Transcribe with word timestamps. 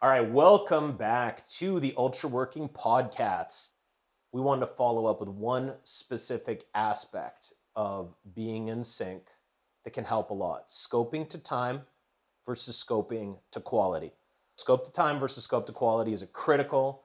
All 0.00 0.08
right, 0.08 0.30
welcome 0.30 0.96
back 0.96 1.44
to 1.48 1.80
the 1.80 1.92
Ultra 1.96 2.30
Working 2.30 2.68
Podcast. 2.68 3.72
We 4.30 4.40
wanted 4.40 4.60
to 4.60 4.72
follow 4.74 5.06
up 5.06 5.18
with 5.18 5.28
one 5.28 5.72
specific 5.82 6.66
aspect 6.72 7.52
of 7.74 8.14
being 8.32 8.68
in 8.68 8.84
sync 8.84 9.24
that 9.82 9.94
can 9.94 10.04
help 10.04 10.30
a 10.30 10.34
lot 10.34 10.68
scoping 10.68 11.28
to 11.30 11.38
time 11.38 11.80
versus 12.46 12.80
scoping 12.80 13.38
to 13.50 13.58
quality. 13.58 14.12
Scope 14.54 14.84
to 14.84 14.92
time 14.92 15.18
versus 15.18 15.42
scope 15.42 15.66
to 15.66 15.72
quality 15.72 16.12
is 16.12 16.22
a 16.22 16.28
critical 16.28 17.02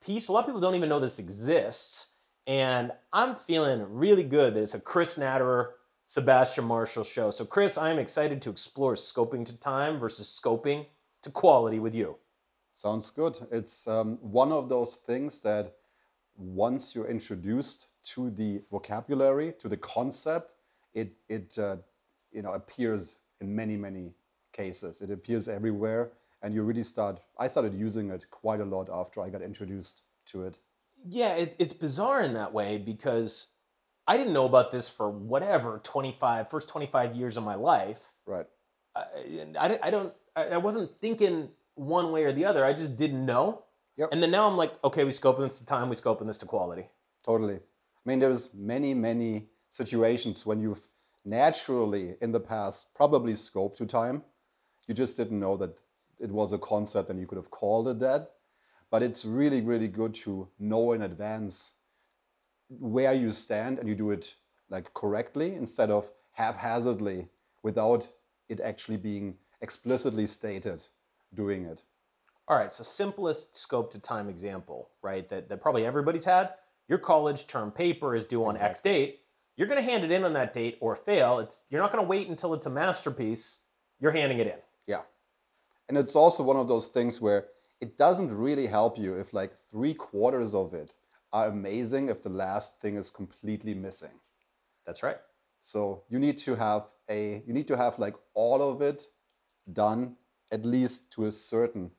piece. 0.00 0.28
A 0.28 0.32
lot 0.32 0.44
of 0.44 0.46
people 0.46 0.60
don't 0.60 0.76
even 0.76 0.88
know 0.88 1.00
this 1.00 1.18
exists. 1.18 2.12
And 2.46 2.92
I'm 3.12 3.34
feeling 3.34 3.84
really 3.90 4.22
good 4.22 4.54
that 4.54 4.62
it's 4.62 4.74
a 4.74 4.80
Chris 4.80 5.18
Natterer, 5.18 5.70
Sebastian 6.06 6.66
Marshall 6.66 7.02
show. 7.02 7.32
So, 7.32 7.44
Chris, 7.44 7.76
I'm 7.76 7.98
excited 7.98 8.40
to 8.42 8.50
explore 8.50 8.94
scoping 8.94 9.44
to 9.46 9.58
time 9.58 9.98
versus 9.98 10.40
scoping 10.40 10.86
to 11.22 11.30
quality 11.30 11.78
with 11.78 11.94
you. 11.94 12.16
Sounds 12.72 13.10
good. 13.10 13.38
It's 13.50 13.86
um, 13.86 14.18
one 14.20 14.52
of 14.52 14.68
those 14.68 14.96
things 14.96 15.42
that 15.42 15.74
once 16.36 16.94
you're 16.94 17.08
introduced 17.08 17.88
to 18.04 18.30
the 18.30 18.62
vocabulary, 18.70 19.52
to 19.58 19.68
the 19.68 19.76
concept, 19.76 20.54
it, 20.94 21.12
it 21.28 21.58
uh, 21.58 21.76
you 22.32 22.42
know, 22.42 22.52
appears 22.52 23.16
in 23.40 23.54
many, 23.54 23.76
many 23.76 24.12
cases. 24.52 25.02
It 25.02 25.10
appears 25.10 25.48
everywhere 25.48 26.12
and 26.42 26.52
you 26.52 26.62
really 26.62 26.82
start 26.82 27.20
i 27.38 27.46
started 27.46 27.72
using 27.74 28.10
it 28.10 28.28
quite 28.30 28.60
a 28.60 28.64
lot 28.64 28.88
after 28.92 29.22
i 29.22 29.28
got 29.28 29.42
introduced 29.42 30.02
to 30.26 30.44
it 30.44 30.58
yeah 31.08 31.34
it, 31.34 31.56
it's 31.58 31.72
bizarre 31.72 32.20
in 32.20 32.34
that 32.34 32.52
way 32.52 32.78
because 32.78 33.48
i 34.06 34.16
didn't 34.16 34.32
know 34.32 34.46
about 34.46 34.70
this 34.70 34.88
for 34.88 35.10
whatever 35.10 35.80
25 35.82 36.48
first 36.48 36.68
25 36.68 37.14
years 37.14 37.36
of 37.36 37.44
my 37.44 37.54
life 37.54 38.10
right 38.26 38.46
I, 38.94 39.04
I, 39.58 39.78
I 39.84 39.90
don't 39.90 40.12
I 40.36 40.56
wasn't 40.56 40.90
thinking 41.00 41.48
one 41.74 42.12
way 42.12 42.24
or 42.24 42.32
the 42.32 42.44
other. 42.44 42.64
I 42.64 42.72
just 42.72 42.96
didn't 42.96 43.24
know. 43.26 43.64
Yep. 43.96 44.08
and 44.10 44.22
then 44.22 44.30
now 44.30 44.48
i'm 44.48 44.56
like 44.56 44.72
okay 44.82 45.04
we 45.04 45.10
scoping 45.10 45.40
this 45.40 45.58
to 45.58 45.66
time 45.66 45.90
we 45.90 45.96
scoping 45.96 46.26
this 46.26 46.38
to 46.38 46.46
quality. 46.46 46.88
Totally. 47.24 47.56
I 47.56 48.04
mean 48.06 48.20
there's 48.20 48.54
many 48.54 48.94
many 48.94 49.48
situations 49.68 50.46
when 50.46 50.60
you've 50.60 50.86
naturally 51.24 52.16
in 52.20 52.32
the 52.32 52.40
past 52.40 52.94
probably 52.94 53.34
scoped 53.34 53.76
to 53.76 53.86
time. 53.86 54.22
You 54.88 54.94
just 54.94 55.16
didn't 55.16 55.38
know 55.38 55.56
that 55.58 55.80
it 56.20 56.30
was 56.30 56.52
a 56.52 56.58
concept 56.58 57.10
and 57.10 57.20
you 57.20 57.26
could 57.26 57.36
have 57.36 57.50
called 57.50 57.88
it 57.88 57.98
that. 58.00 58.30
But 58.90 59.02
it's 59.02 59.24
really, 59.24 59.60
really 59.60 59.88
good 59.88 60.14
to 60.26 60.48
know 60.58 60.92
in 60.92 61.02
advance 61.02 61.74
where 62.68 63.12
you 63.12 63.30
stand 63.30 63.78
and 63.78 63.88
you 63.88 63.94
do 63.94 64.10
it 64.10 64.34
like 64.70 64.92
correctly 64.94 65.54
instead 65.54 65.90
of 65.90 66.10
haphazardly 66.32 67.28
without 67.62 68.08
it 68.48 68.60
actually 68.60 68.96
being 68.96 69.34
explicitly 69.62 70.26
stated 70.26 70.84
doing 71.34 71.64
it. 71.64 71.82
All 72.48 72.58
right, 72.58 72.70
so 72.70 72.82
simplest 72.82 73.56
scope 73.56 73.90
to 73.92 73.98
time 73.98 74.28
example, 74.28 74.90
right? 75.00 75.28
That, 75.30 75.48
that 75.48 75.62
probably 75.62 75.86
everybody's 75.86 76.24
had. 76.24 76.50
Your 76.88 76.98
college 76.98 77.46
term 77.46 77.70
paper 77.70 78.14
is 78.14 78.26
due 78.26 78.44
on 78.44 78.50
exactly. 78.50 78.70
X 78.70 78.80
date. 78.82 79.20
You're 79.56 79.68
going 79.68 79.82
to 79.82 79.90
hand 79.90 80.04
it 80.04 80.10
in 80.10 80.24
on 80.24 80.32
that 80.32 80.52
date 80.52 80.76
or 80.80 80.94
fail. 80.96 81.38
It's 81.38 81.62
you're 81.70 81.80
not 81.80 81.92
going 81.92 82.04
to 82.04 82.08
wait 82.08 82.28
until 82.28 82.52
it's 82.52 82.66
a 82.66 82.70
masterpiece. 82.70 83.60
You're 84.00 84.12
handing 84.12 84.38
it 84.40 84.48
in. 84.48 84.58
Yeah. 84.86 85.02
And 85.88 85.96
it's 85.96 86.16
also 86.16 86.42
one 86.42 86.56
of 86.56 86.68
those 86.68 86.88
things 86.88 87.20
where 87.20 87.46
it 87.80 87.96
doesn't 87.96 88.34
really 88.34 88.66
help 88.66 88.98
you 88.98 89.14
if 89.14 89.32
like 89.32 89.52
three 89.70 89.94
quarters 89.94 90.54
of 90.54 90.74
it 90.74 90.94
are 91.32 91.48
amazing 91.48 92.08
if 92.08 92.22
the 92.22 92.28
last 92.28 92.80
thing 92.80 92.96
is 92.96 93.10
completely 93.10 93.74
missing. 93.74 94.20
That's 94.84 95.02
right. 95.02 95.18
So 95.60 96.02
you 96.08 96.18
need 96.18 96.38
to 96.38 96.56
have 96.56 96.92
a 97.08 97.42
you 97.46 97.52
need 97.52 97.68
to 97.68 97.76
have 97.76 97.98
like 97.98 98.16
all 98.34 98.60
of 98.60 98.82
it 98.82 99.06
done 99.72 100.16
at 100.50 100.64
least 100.64 101.10
to 101.12 101.24
a 101.26 101.32
certain 101.32 101.90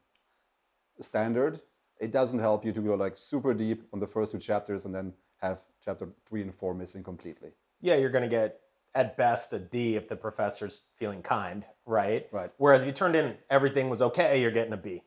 standard. 1.00 1.62
It 2.00 2.12
doesn't 2.12 2.40
help 2.40 2.66
you 2.66 2.72
to 2.72 2.82
go 2.82 2.96
like 2.96 3.18
super 3.18 3.54
deep 3.54 3.84
on 3.94 4.00
the 4.00 4.08
first 4.08 4.32
two 4.32 4.40
chapters 4.40 4.86
and 4.86 4.94
then 4.94 5.14
have 5.42 5.64
chapter 5.84 6.10
three 6.26 6.42
and 6.42 6.54
four 6.54 6.74
missing 6.74 7.04
completely. 7.04 7.52
Yeah, 7.82 7.96
you're 7.96 8.10
gonna 8.10 8.28
get 8.28 8.60
at 8.96 9.18
best 9.18 9.54
a 9.54 9.60
D 9.60 9.96
if 9.96 10.08
the 10.08 10.16
professor's 10.16 10.84
feeling 10.98 11.22
kind, 11.22 11.66
right? 11.86 12.28
Right. 12.32 12.52
Whereas 12.58 12.82
if 12.82 12.88
you 12.88 12.94
turned 12.94 13.16
in 13.16 13.36
everything 13.50 13.90
was 13.90 14.02
okay, 14.02 14.42
you're 14.42 14.52
getting 14.52 14.74
a 14.74 14.78
B. 14.78 15.04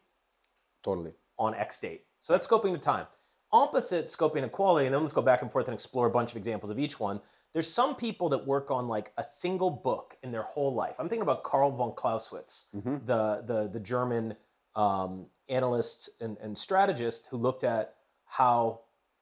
Totally. 0.82 1.12
On 1.38 1.54
X 1.54 1.78
date. 1.78 2.04
So 2.22 2.32
that's 2.32 2.46
scoping 2.46 2.72
to 2.72 2.78
time. 2.78 3.06
Opposite 3.52 4.06
scoping 4.06 4.42
to 4.42 4.48
quality, 4.48 4.86
and 4.86 4.94
then 4.94 5.02
let's 5.02 5.12
go 5.12 5.22
back 5.22 5.42
and 5.42 5.50
forth 5.50 5.68
and 5.68 5.74
explore 5.74 6.06
a 6.06 6.10
bunch 6.10 6.32
of 6.32 6.36
examples 6.36 6.70
of 6.70 6.78
each 6.78 6.98
one. 6.98 7.20
There's 7.56 7.72
some 7.72 7.96
people 7.96 8.28
that 8.28 8.46
work 8.46 8.70
on 8.70 8.86
like 8.86 9.12
a 9.16 9.24
single 9.24 9.70
book 9.70 10.14
in 10.22 10.30
their 10.30 10.42
whole 10.42 10.74
life. 10.74 10.94
I'm 10.98 11.08
thinking 11.08 11.22
about 11.22 11.42
Karl 11.42 11.70
von 11.70 11.94
Clausewitz, 11.94 12.66
mm-hmm. 12.76 12.96
the, 13.06 13.44
the, 13.46 13.70
the 13.72 13.80
German 13.80 14.36
um, 14.74 15.24
analyst 15.48 16.10
and, 16.20 16.36
and 16.42 16.58
strategist 16.58 17.28
who 17.30 17.38
looked 17.38 17.64
at 17.64 17.94
how 18.26 18.80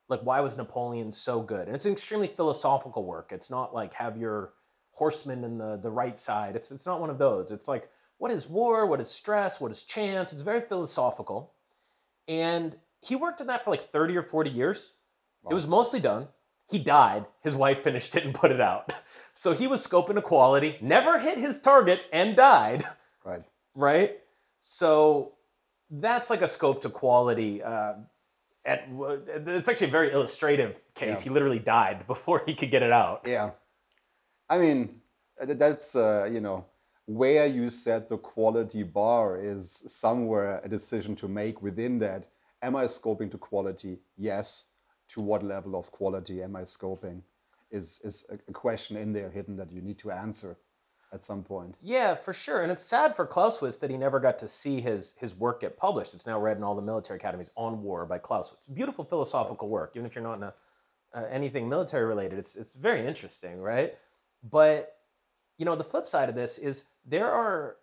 like 0.09 0.19
why 0.23 0.41
was 0.41 0.57
Napoleon 0.57 1.13
so 1.13 1.41
good? 1.43 1.69
And 1.69 1.77
it's 1.77 1.87
an 1.87 1.93
extremely 1.93 2.27
philosophical 2.27 3.05
work. 3.05 3.31
It's 3.31 3.51
not 3.51 3.73
like 3.73 3.95
have 3.95 4.17
your 4.17 4.55
horseman 4.91 5.45
in 5.45 5.57
the, 5.57 5.77
the 5.77 5.91
right 5.93 6.19
side. 6.19 6.57
It's 6.57 6.73
it's 6.73 6.87
not 6.87 7.01
one 7.01 7.11
of 7.11 7.19
those. 7.19 7.53
It's 7.53 7.69
like 7.69 7.89
what 8.19 8.33
is 8.33 8.49
war? 8.49 8.85
What 8.87 9.01
is 9.01 9.09
stress? 9.09 9.61
What 9.61 9.71
is 9.71 9.85
chance? 9.85 10.33
It's 10.33 10.43
very 10.43 10.61
philosophical. 10.61 11.53
And 12.27 12.75
he 13.01 13.15
worked 13.15 13.41
on 13.41 13.47
that 13.47 13.63
for 13.63 13.71
like 13.71 13.85
30 13.85 14.17
or 14.17 14.25
40 14.25 14.51
years. 14.51 14.95
Wow. 15.45 15.53
It 15.53 15.55
was 15.55 15.69
mostly 15.69 16.01
done. 16.01 16.27
He 16.71 16.79
died. 16.79 17.27
His 17.43 17.55
wife 17.55 17.83
finished 17.83 18.17
it 18.17 18.25
and 18.25 18.35
put 18.35 18.51
it 18.51 18.61
out. 18.61 18.93
So 19.37 19.53
he 19.53 19.67
was 19.67 19.85
scoping 19.85 20.17
equality, 20.17 20.79
never 20.81 21.19
hit 21.19 21.39
his 21.39 21.61
target, 21.61 22.03
and 22.13 22.37
died. 22.37 22.85
Right. 23.25 23.43
Right? 23.75 24.21
So 24.61 25.33
that's 25.91 26.31
like 26.31 26.41
a 26.41 26.47
scope 26.47 26.81
to 26.83 26.89
quality 26.89 27.61
uh, 27.61 27.95
at 28.65 28.89
it's 29.47 29.69
actually 29.69 29.89
a 29.89 29.91
very 29.91 30.13
illustrative 30.13 30.81
case. 30.95 31.19
Yeah. 31.19 31.25
He 31.25 31.31
literally 31.31 31.59
died 31.59 32.07
before 32.07 32.43
he 32.47 32.55
could 32.55 32.71
get 32.71 32.83
it 32.83 32.93
out. 32.93 33.23
Yeah, 33.27 33.51
I 34.49 34.59
mean 34.59 35.01
that's 35.41 35.97
uh, 35.97 36.29
you 36.33 36.41
know 36.41 36.65
where 37.07 37.47
you 37.47 37.69
set 37.69 38.09
the 38.09 38.17
quality 38.17 38.83
bar 38.83 39.39
is 39.39 39.83
somewhere 39.87 40.61
a 40.65 40.69
decision 40.69 41.15
to 41.17 41.29
make 41.29 41.61
within 41.61 41.99
that. 41.99 42.29
Am 42.63 42.77
I 42.77 42.85
scoping 42.85 43.31
to 43.31 43.39
quality? 43.39 43.99
Yes. 44.17 44.67
To 45.15 45.21
what 45.21 45.43
level 45.43 45.77
of 45.77 45.91
quality 45.91 46.43
am 46.43 46.57
I 46.57 46.63
scoping? 46.63 47.23
Is 47.71 48.01
is 48.05 48.27
a 48.31 48.53
question 48.53 48.97
in 48.97 49.13
there 49.13 49.31
hidden 49.31 49.57
that 49.57 49.71
you 49.73 49.81
need 49.81 49.99
to 49.99 50.11
answer 50.11 50.57
at 51.15 51.23
some 51.23 51.43
point. 51.43 51.77
Yeah, 51.81 52.17
for 52.17 52.33
sure. 52.33 52.63
And 52.63 52.73
it's 52.73 52.83
sad 52.83 53.15
for 53.15 53.25
Clausewitz 53.25 53.77
that 53.77 53.89
he 53.89 53.97
never 53.97 54.19
got 54.19 54.39
to 54.41 54.49
see 54.49 54.81
his 54.81 55.15
his 55.19 55.35
work 55.35 55.61
get 55.61 55.77
published. 55.77 56.13
It's 56.13 56.27
now 56.27 56.41
read 56.41 56.57
in 56.57 56.65
all 56.65 56.75
the 56.75 56.83
military 56.83 57.19
academies 57.19 57.51
on 57.57 57.83
war 57.83 58.05
by 58.05 58.19
Clausewitz. 58.19 58.67
Beautiful 58.67 59.05
philosophical 59.05 59.69
work, 59.69 59.93
even 59.95 60.05
if 60.05 60.15
you're 60.15 60.25
not 60.25 60.35
in 60.35 60.43
a, 60.43 60.55
uh, 61.15 61.25
anything 61.31 61.69
military 61.69 62.05
related. 62.05 62.39
It's 62.39 62.57
it's 62.57 62.75
very 62.75 63.07
interesting, 63.07 63.61
right? 63.61 63.95
But 64.51 64.97
you 65.57 65.65
know, 65.65 65.77
the 65.77 65.85
flip 65.85 66.09
side 66.09 66.29
of 66.29 66.35
this 66.35 66.59
is 66.59 66.85
there 67.07 67.31
are 67.31 67.77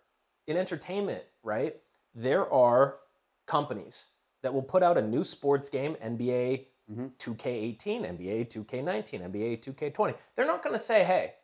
in 0.46 0.58
entertainment, 0.58 1.24
right? 1.42 1.76
There 2.14 2.52
are 2.52 2.96
companies 3.46 4.08
that 4.42 4.52
will 4.52 4.62
put 4.62 4.82
out 4.82 4.98
a 4.98 5.02
new 5.02 5.24
sports 5.24 5.70
game, 5.70 5.96
NBA 6.04 6.66
mm-hmm. 6.92 7.06
2K18, 7.18 8.18
NBA 8.18 8.48
2K19, 8.50 9.32
NBA 9.32 9.64
2K20. 9.64 10.14
They're 10.36 10.46
not 10.46 10.62
going 10.62 10.74
to 10.74 10.82
say, 10.82 11.04
"Hey, 11.04 11.34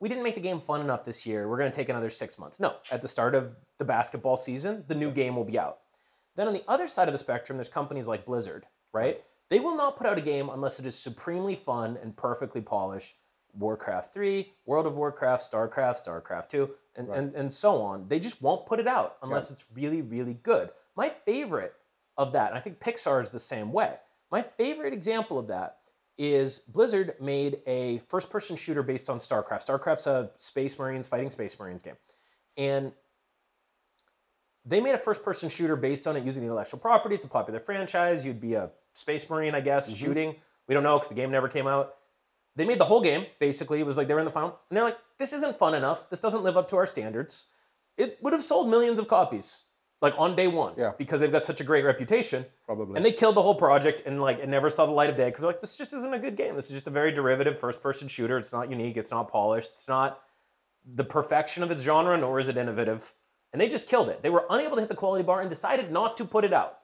we 0.00 0.08
didn't 0.08 0.24
make 0.24 0.34
the 0.34 0.40
game 0.40 0.60
fun 0.60 0.80
enough 0.80 1.04
this 1.04 1.24
year. 1.24 1.48
We're 1.48 1.58
going 1.58 1.70
to 1.70 1.76
take 1.76 1.88
another 1.88 2.10
six 2.10 2.38
months. 2.38 2.60
No, 2.60 2.76
at 2.90 3.02
the 3.02 3.08
start 3.08 3.34
of 3.34 3.56
the 3.78 3.84
basketball 3.84 4.36
season, 4.36 4.84
the 4.88 4.94
new 4.94 5.10
game 5.10 5.36
will 5.36 5.44
be 5.44 5.58
out. 5.58 5.78
Then 6.36 6.48
on 6.48 6.52
the 6.52 6.64
other 6.68 6.88
side 6.88 7.08
of 7.08 7.12
the 7.12 7.18
spectrum, 7.18 7.56
there's 7.56 7.68
companies 7.68 8.06
like 8.06 8.26
Blizzard, 8.26 8.66
right? 8.92 9.22
They 9.50 9.60
will 9.60 9.76
not 9.76 9.96
put 9.96 10.06
out 10.06 10.18
a 10.18 10.22
game 10.22 10.50
unless 10.50 10.80
it 10.80 10.86
is 10.86 10.98
supremely 10.98 11.54
fun 11.54 11.96
and 12.02 12.16
perfectly 12.16 12.60
polished. 12.60 13.14
Warcraft 13.56 14.12
3, 14.12 14.52
World 14.66 14.86
of 14.86 14.96
Warcraft, 14.96 15.50
StarCraft, 15.50 16.04
StarCraft 16.04 16.48
2, 16.48 16.70
and, 16.96 17.08
right. 17.08 17.18
and, 17.18 17.34
and 17.34 17.52
so 17.52 17.80
on. 17.80 18.08
They 18.08 18.18
just 18.18 18.42
won't 18.42 18.66
put 18.66 18.80
it 18.80 18.88
out 18.88 19.16
unless 19.22 19.48
yeah. 19.48 19.54
it's 19.54 19.64
really, 19.72 20.02
really 20.02 20.34
good. 20.42 20.70
My 20.96 21.08
favorite 21.24 21.74
of 22.16 22.32
that, 22.32 22.50
and 22.50 22.58
I 22.58 22.60
think 22.60 22.80
Pixar 22.80 23.22
is 23.22 23.30
the 23.30 23.38
same 23.38 23.72
way, 23.72 23.94
my 24.34 24.42
favorite 24.42 24.92
example 24.92 25.38
of 25.38 25.46
that 25.46 25.76
is 26.18 26.58
Blizzard 26.66 27.14
made 27.20 27.60
a 27.68 27.98
first 28.08 28.30
person 28.30 28.56
shooter 28.56 28.82
based 28.82 29.08
on 29.08 29.18
StarCraft. 29.18 29.64
StarCraft's 29.64 30.08
a 30.08 30.28
Space 30.38 30.76
Marines 30.76 31.06
fighting 31.06 31.30
Space 31.30 31.56
Marines 31.56 31.84
game. 31.84 31.94
And 32.56 32.90
they 34.64 34.80
made 34.80 34.96
a 34.96 34.98
first 34.98 35.22
person 35.22 35.48
shooter 35.48 35.76
based 35.76 36.08
on 36.08 36.16
it 36.16 36.24
using 36.24 36.42
the 36.42 36.48
intellectual 36.48 36.80
property. 36.80 37.14
It's 37.14 37.24
a 37.24 37.28
popular 37.28 37.60
franchise. 37.60 38.26
You'd 38.26 38.40
be 38.40 38.54
a 38.54 38.70
Space 38.94 39.30
Marine, 39.30 39.54
I 39.54 39.60
guess, 39.60 39.86
mm-hmm. 39.86 40.04
shooting. 40.04 40.34
We 40.66 40.74
don't 40.74 40.82
know 40.82 40.96
because 40.98 41.10
the 41.10 41.14
game 41.14 41.30
never 41.30 41.46
came 41.46 41.68
out. 41.68 41.94
They 42.56 42.64
made 42.64 42.80
the 42.80 42.86
whole 42.86 43.02
game, 43.02 43.26
basically. 43.38 43.78
It 43.78 43.86
was 43.86 43.96
like 43.96 44.08
they 44.08 44.14
were 44.14 44.20
in 44.20 44.26
the 44.26 44.32
final. 44.32 44.58
And 44.68 44.76
they're 44.76 44.84
like, 44.84 44.98
this 45.16 45.32
isn't 45.32 45.60
fun 45.60 45.74
enough. 45.74 46.10
This 46.10 46.20
doesn't 46.20 46.42
live 46.42 46.56
up 46.56 46.68
to 46.70 46.76
our 46.76 46.86
standards. 46.88 47.50
It 47.96 48.18
would 48.20 48.32
have 48.32 48.42
sold 48.42 48.68
millions 48.68 48.98
of 48.98 49.06
copies 49.06 49.66
like 50.02 50.14
on 50.18 50.36
day 50.36 50.48
one 50.48 50.74
yeah. 50.76 50.92
because 50.98 51.20
they've 51.20 51.32
got 51.32 51.44
such 51.44 51.60
a 51.60 51.64
great 51.64 51.84
reputation. 51.84 52.44
Probably. 52.66 52.96
And 52.96 53.04
they 53.04 53.12
killed 53.12 53.36
the 53.36 53.42
whole 53.42 53.54
project 53.54 54.02
and 54.06 54.20
like 54.20 54.38
it 54.38 54.48
never 54.48 54.68
saw 54.68 54.84
the 54.86 54.92
light 54.92 55.10
of 55.10 55.16
day 55.16 55.26
because 55.26 55.44
like 55.44 55.60
this 55.60 55.76
just 55.76 55.92
isn't 55.94 56.12
a 56.12 56.18
good 56.18 56.36
game. 56.36 56.56
This 56.56 56.66
is 56.66 56.72
just 56.72 56.86
a 56.86 56.90
very 56.90 57.12
derivative 57.12 57.58
first 57.58 57.82
person 57.82 58.08
shooter. 58.08 58.36
It's 58.38 58.52
not 58.52 58.70
unique. 58.70 58.96
It's 58.96 59.10
not 59.10 59.30
polished. 59.30 59.72
It's 59.74 59.88
not 59.88 60.20
the 60.94 61.04
perfection 61.04 61.62
of 61.62 61.70
its 61.70 61.82
genre, 61.82 62.16
nor 62.18 62.38
is 62.38 62.48
it 62.48 62.56
innovative. 62.56 63.14
and 63.52 63.60
they 63.60 63.68
just 63.68 63.88
killed 63.88 64.08
it. 64.08 64.20
They 64.20 64.30
were 64.30 64.44
unable 64.50 64.76
to 64.76 64.82
hit 64.82 64.88
the 64.88 64.96
quality 64.96 65.22
bar 65.22 65.40
and 65.40 65.48
decided 65.48 65.90
not 65.90 66.16
to 66.16 66.24
put 66.24 66.44
it 66.44 66.52
out. 66.52 66.80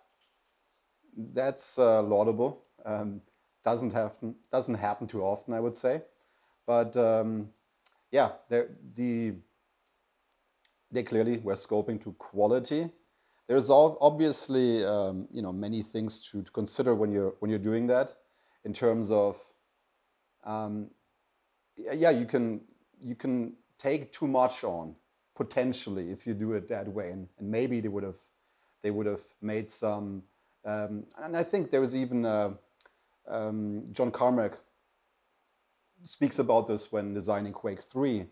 That's 1.16 1.78
uh, 1.78 2.02
laudable. 2.02 2.62
Um, 2.86 3.20
doesn't 3.64 3.92
happen 3.92 4.36
doesn't 4.50 4.76
happen 4.76 5.06
too 5.06 5.22
often, 5.22 5.52
I 5.52 5.60
would 5.60 5.76
say. 5.76 6.02
But 6.66 6.96
um, 6.96 7.50
yeah, 8.12 8.30
the 8.48 9.34
they 10.92 11.02
clearly 11.02 11.38
were 11.38 11.54
scoping 11.54 12.02
to 12.04 12.12
quality. 12.12 12.88
There's 13.50 13.68
obviously 13.68 14.84
um, 14.84 15.26
you 15.32 15.42
know 15.42 15.52
many 15.52 15.82
things 15.82 16.20
to, 16.30 16.40
to, 16.40 16.50
consider 16.52 16.94
when 16.94 17.10
you're 17.10 17.34
when 17.40 17.50
you're 17.50 17.58
doing 17.58 17.88
that, 17.88 18.12
in 18.64 18.72
terms 18.72 19.10
of 19.10 19.44
um, 20.44 20.88
yeah 21.76 22.10
you 22.10 22.26
can 22.26 22.60
you 23.00 23.16
can 23.16 23.54
take 23.76 24.12
too 24.12 24.28
much 24.28 24.62
on 24.62 24.94
potentially 25.34 26.12
if 26.12 26.28
you 26.28 26.34
do 26.34 26.52
it 26.52 26.68
that 26.68 26.86
way, 26.86 27.10
and, 27.10 27.26
and 27.40 27.50
maybe 27.50 27.80
they 27.80 27.88
would 27.88 28.04
have 28.04 28.20
they 28.82 28.92
would 28.92 29.06
have 29.06 29.24
made 29.42 29.68
some. 29.68 30.22
Um, 30.64 31.02
and 31.20 31.36
I 31.36 31.42
think 31.42 31.70
there 31.70 31.80
was 31.80 31.96
even 31.96 32.24
uh, 32.24 32.52
um, 33.28 33.84
John 33.90 34.12
Carmack 34.12 34.52
speaks 36.04 36.38
about 36.38 36.68
this 36.68 36.92
when 36.92 37.14
designing 37.14 37.52
Quake 37.52 37.82
3, 37.82 38.26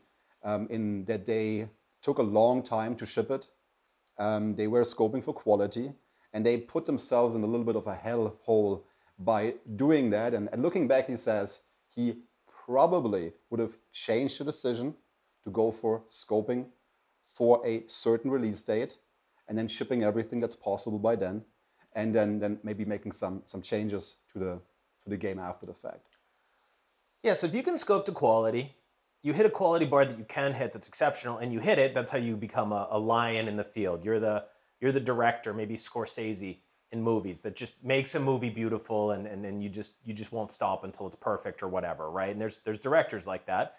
um, 0.44 0.68
in 0.70 1.04
that 1.06 1.26
they 1.26 1.68
took 2.02 2.18
a 2.18 2.22
long 2.38 2.62
time 2.62 2.94
to 2.94 3.04
ship 3.04 3.32
it. 3.32 3.48
Um, 4.18 4.54
they 4.54 4.66
were 4.66 4.82
scoping 4.82 5.22
for 5.22 5.32
quality, 5.32 5.92
and 6.32 6.44
they 6.44 6.58
put 6.58 6.84
themselves 6.84 7.34
in 7.34 7.42
a 7.42 7.46
little 7.46 7.64
bit 7.64 7.76
of 7.76 7.86
a 7.86 7.94
hell 7.94 8.36
hole 8.40 8.84
by 9.18 9.54
doing 9.76 10.10
that. 10.10 10.34
And, 10.34 10.48
and 10.52 10.62
looking 10.62 10.88
back, 10.88 11.08
he 11.08 11.16
says 11.16 11.62
he 11.94 12.18
probably 12.66 13.32
would 13.50 13.60
have 13.60 13.76
changed 13.92 14.38
the 14.40 14.44
decision 14.44 14.94
to 15.44 15.50
go 15.50 15.72
for 15.72 16.02
scoping 16.08 16.66
for 17.26 17.64
a 17.66 17.84
certain 17.86 18.30
release 18.30 18.62
date 18.62 18.98
and 19.48 19.56
then 19.56 19.68
shipping 19.68 20.02
everything 20.02 20.40
that's 20.40 20.56
possible 20.56 20.98
by 20.98 21.16
then 21.16 21.42
and 21.94 22.14
then, 22.14 22.38
then 22.38 22.58
maybe 22.62 22.84
making 22.84 23.12
some, 23.12 23.42
some 23.46 23.62
changes 23.62 24.16
to 24.32 24.38
the, 24.38 24.60
to 25.02 25.10
the 25.10 25.16
game 25.16 25.38
after 25.38 25.66
the 25.66 25.72
fact. 25.72 26.16
Yeah, 27.22 27.32
so 27.32 27.46
if 27.46 27.54
you 27.54 27.62
can 27.62 27.78
scope 27.78 28.06
to 28.06 28.12
quality, 28.12 28.76
you 29.22 29.32
hit 29.32 29.46
a 29.46 29.50
quality 29.50 29.84
bar 29.84 30.04
that 30.04 30.18
you 30.18 30.24
can 30.24 30.54
hit 30.54 30.72
that's 30.72 30.88
exceptional, 30.88 31.38
and 31.38 31.52
you 31.52 31.60
hit 31.60 31.78
it, 31.78 31.94
that's 31.94 32.10
how 32.10 32.18
you 32.18 32.36
become 32.36 32.72
a, 32.72 32.88
a 32.90 32.98
lion 32.98 33.48
in 33.48 33.56
the 33.56 33.64
field. 33.64 34.04
You're 34.04 34.20
the 34.20 34.44
you're 34.80 34.92
the 34.92 35.00
director, 35.00 35.52
maybe 35.52 35.76
Scorsese 35.76 36.58
in 36.92 37.02
movies 37.02 37.42
that 37.42 37.54
just 37.54 37.84
makes 37.84 38.14
a 38.14 38.20
movie 38.20 38.48
beautiful 38.48 39.10
and, 39.10 39.26
and, 39.26 39.44
and 39.44 39.62
you 39.62 39.68
just 39.68 39.94
you 40.04 40.14
just 40.14 40.32
won't 40.32 40.52
stop 40.52 40.84
until 40.84 41.06
it's 41.06 41.16
perfect 41.16 41.62
or 41.62 41.68
whatever, 41.68 42.10
right? 42.10 42.30
And 42.30 42.40
there's 42.40 42.60
there's 42.64 42.78
directors 42.78 43.26
like 43.26 43.46
that. 43.46 43.76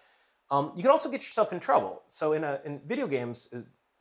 Um, 0.52 0.72
you 0.76 0.82
can 0.82 0.92
also 0.92 1.10
get 1.10 1.22
yourself 1.22 1.54
in 1.54 1.60
trouble. 1.60 2.04
So 2.08 2.34
in 2.34 2.44
a 2.44 2.60
in 2.66 2.82
video 2.86 3.08
games, 3.08 3.50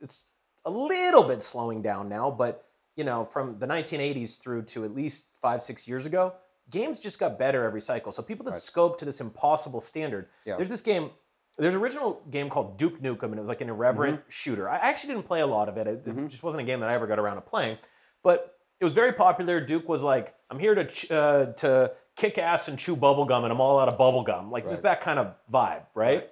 it's 0.01 0.25
a 0.65 0.69
little 0.69 1.23
bit 1.23 1.41
slowing 1.41 1.81
down 1.81 2.09
now, 2.09 2.29
but 2.29 2.65
you 2.95 3.03
know, 3.03 3.23
from 3.23 3.57
the 3.59 3.65
1980s 3.65 4.39
through 4.39 4.63
to 4.63 4.83
at 4.83 4.93
least 4.93 5.29
five 5.41 5.63
six 5.63 5.87
years 5.87 6.05
ago, 6.05 6.33
games 6.69 6.99
just 6.99 7.19
got 7.19 7.39
better 7.39 7.63
every 7.63 7.81
cycle. 7.81 8.11
So 8.11 8.21
people 8.21 8.43
that 8.45 8.51
right. 8.51 8.61
scope 8.61 8.99
to 8.99 9.05
this 9.05 9.21
impossible 9.21 9.81
standard. 9.81 10.27
Yeah. 10.45 10.57
There's 10.57 10.69
this 10.69 10.81
game. 10.81 11.11
There's 11.59 11.75
an 11.75 11.81
original 11.81 12.21
game 12.31 12.49
called 12.49 12.77
Duke 12.77 13.01
Nukem, 13.01 13.23
and 13.23 13.35
it 13.35 13.41
was 13.41 13.47
like 13.47 13.61
an 13.61 13.69
irreverent 13.69 14.19
mm-hmm. 14.19 14.29
shooter. 14.29 14.69
I 14.69 14.77
actually 14.77 15.13
didn't 15.13 15.27
play 15.27 15.41
a 15.41 15.47
lot 15.47 15.69
of 15.69 15.77
it. 15.77 15.87
It, 15.87 16.05
mm-hmm. 16.05 16.27
just 16.27 16.43
wasn't 16.43 16.61
a 16.61 16.65
game 16.65 16.79
that 16.79 16.89
I 16.89 16.93
ever 16.93 17.07
got 17.07 17.19
around 17.19 17.35
to 17.35 17.41
playing. 17.41 17.77
But 18.23 18.57
it 18.79 18.83
was 18.83 18.93
very 18.93 19.13
popular. 19.13 19.59
Duke 19.59 19.87
was 19.89 20.01
like, 20.01 20.35
"I'm 20.49 20.59
here 20.59 20.75
to 20.75 20.85
ch- 20.85 21.11
uh, 21.11 21.47
to 21.57 21.91
kick 22.15 22.37
ass 22.37 22.67
and 22.67 22.79
chew 22.79 22.95
bubblegum, 22.95 23.43
and 23.43 23.51
I'm 23.51 23.59
all 23.59 23.79
out 23.79 23.91
of 23.91 23.99
bubblegum." 23.99 24.51
Like 24.51 24.65
right. 24.65 24.71
just 24.71 24.83
that 24.83 25.01
kind 25.01 25.19
of 25.19 25.27
vibe, 25.51 25.83
right? 25.93 26.15
right? 26.15 26.29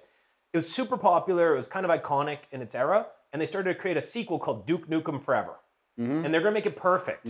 It 0.52 0.56
was 0.56 0.72
super 0.72 0.96
popular. 0.96 1.52
It 1.52 1.56
was 1.56 1.68
kind 1.68 1.84
of 1.84 1.92
iconic 1.92 2.38
in 2.50 2.62
its 2.62 2.74
era, 2.74 3.06
and 3.32 3.42
they 3.42 3.46
started 3.46 3.74
to 3.74 3.78
create 3.78 3.96
a 3.96 4.02
sequel 4.02 4.38
called 4.38 4.66
Duke 4.66 4.88
Nukem 4.88 5.22
Forever, 5.22 5.56
mm-hmm. 6.00 6.24
and 6.24 6.32
they're 6.32 6.40
gonna 6.40 6.54
make 6.54 6.66
it 6.66 6.76
perfect. 6.76 7.26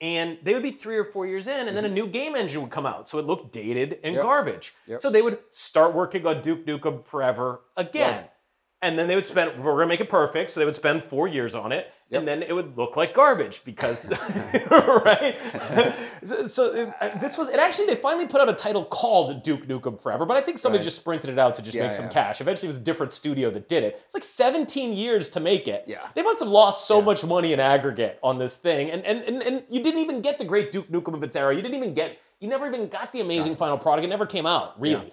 And 0.00 0.38
they 0.42 0.54
would 0.54 0.62
be 0.62 0.70
three 0.70 0.96
or 0.96 1.04
four 1.04 1.26
years 1.26 1.46
in, 1.46 1.52
and 1.52 1.66
mm-hmm. 1.68 1.74
then 1.76 1.84
a 1.84 1.88
mm-hmm. 1.88 1.94
new 1.94 2.06
game 2.06 2.34
engine 2.34 2.62
would 2.62 2.70
come 2.70 2.86
out, 2.86 3.08
so 3.08 3.18
it 3.18 3.26
looked 3.26 3.52
dated 3.52 3.98
and 4.02 4.14
yep. 4.14 4.22
garbage. 4.22 4.74
Yep. 4.86 5.00
So 5.00 5.10
they 5.10 5.20
would 5.20 5.38
start 5.50 5.94
working 5.94 6.26
on 6.26 6.40
Duke 6.40 6.64
Nukem 6.66 7.04
Forever 7.04 7.60
again. 7.76 8.16
Right 8.16 8.29
and 8.82 8.98
then 8.98 9.08
they 9.08 9.14
would 9.14 9.26
spend 9.26 9.62
we're 9.62 9.74
gonna 9.74 9.86
make 9.86 10.00
it 10.00 10.08
perfect 10.08 10.50
so 10.50 10.60
they 10.60 10.66
would 10.66 10.76
spend 10.76 11.04
four 11.04 11.28
years 11.28 11.54
on 11.54 11.72
it 11.72 11.92
yep. 12.08 12.20
and 12.20 12.28
then 12.28 12.42
it 12.42 12.52
would 12.52 12.76
look 12.76 12.96
like 12.96 13.14
garbage 13.14 13.62
because 13.64 14.10
right? 14.70 15.36
So, 16.24 16.46
so 16.46 16.92
uh, 17.00 17.18
this 17.18 17.36
was 17.36 17.48
it 17.48 17.58
actually 17.58 17.86
they 17.86 17.94
finally 17.94 18.26
put 18.26 18.40
out 18.40 18.48
a 18.48 18.54
title 18.54 18.84
called 18.84 19.42
duke 19.42 19.66
nukem 19.66 20.00
forever 20.00 20.24
but 20.24 20.36
i 20.36 20.40
think 20.40 20.58
somebody 20.58 20.80
right. 20.80 20.84
just 20.84 20.96
sprinted 20.96 21.30
it 21.30 21.38
out 21.38 21.54
to 21.56 21.62
just 21.62 21.76
yeah, 21.76 21.84
make 21.84 21.92
some 21.92 22.06
yeah. 22.06 22.12
cash. 22.12 22.40
Eventually 22.40 22.68
it 22.68 22.70
was 22.70 22.78
a 22.78 22.84
different 22.84 23.12
studio 23.12 23.50
that 23.50 23.68
did 23.68 23.82
it. 23.82 24.00
It's 24.04 24.14
like 24.14 24.24
17 24.24 24.92
years 24.92 25.28
to 25.30 25.40
make 25.40 25.68
it. 25.68 25.84
Yeah. 25.86 26.06
They 26.14 26.22
must 26.22 26.40
have 26.40 26.48
lost 26.48 26.86
so 26.86 26.98
yeah. 26.98 27.04
much 27.04 27.24
money 27.24 27.52
in 27.52 27.60
aggregate 27.60 28.18
on 28.22 28.38
this 28.38 28.56
thing 28.56 28.90
and, 28.90 29.04
and 29.04 29.22
and 29.24 29.42
and 29.42 29.62
you 29.68 29.82
didn't 29.82 30.00
even 30.00 30.20
get 30.20 30.38
the 30.38 30.44
great 30.44 30.72
duke 30.72 30.88
nukem 30.88 31.14
of 31.14 31.22
its 31.22 31.36
era. 31.36 31.54
You 31.54 31.62
didn't 31.62 31.76
even 31.76 31.94
get 31.94 32.18
you 32.40 32.48
never 32.48 32.66
even 32.66 32.88
got 32.88 33.12
the 33.12 33.20
amazing 33.20 33.56
final 33.56 33.78
product. 33.78 34.04
It 34.04 34.08
never 34.08 34.26
came 34.26 34.46
out 34.46 34.80
really 34.80 35.12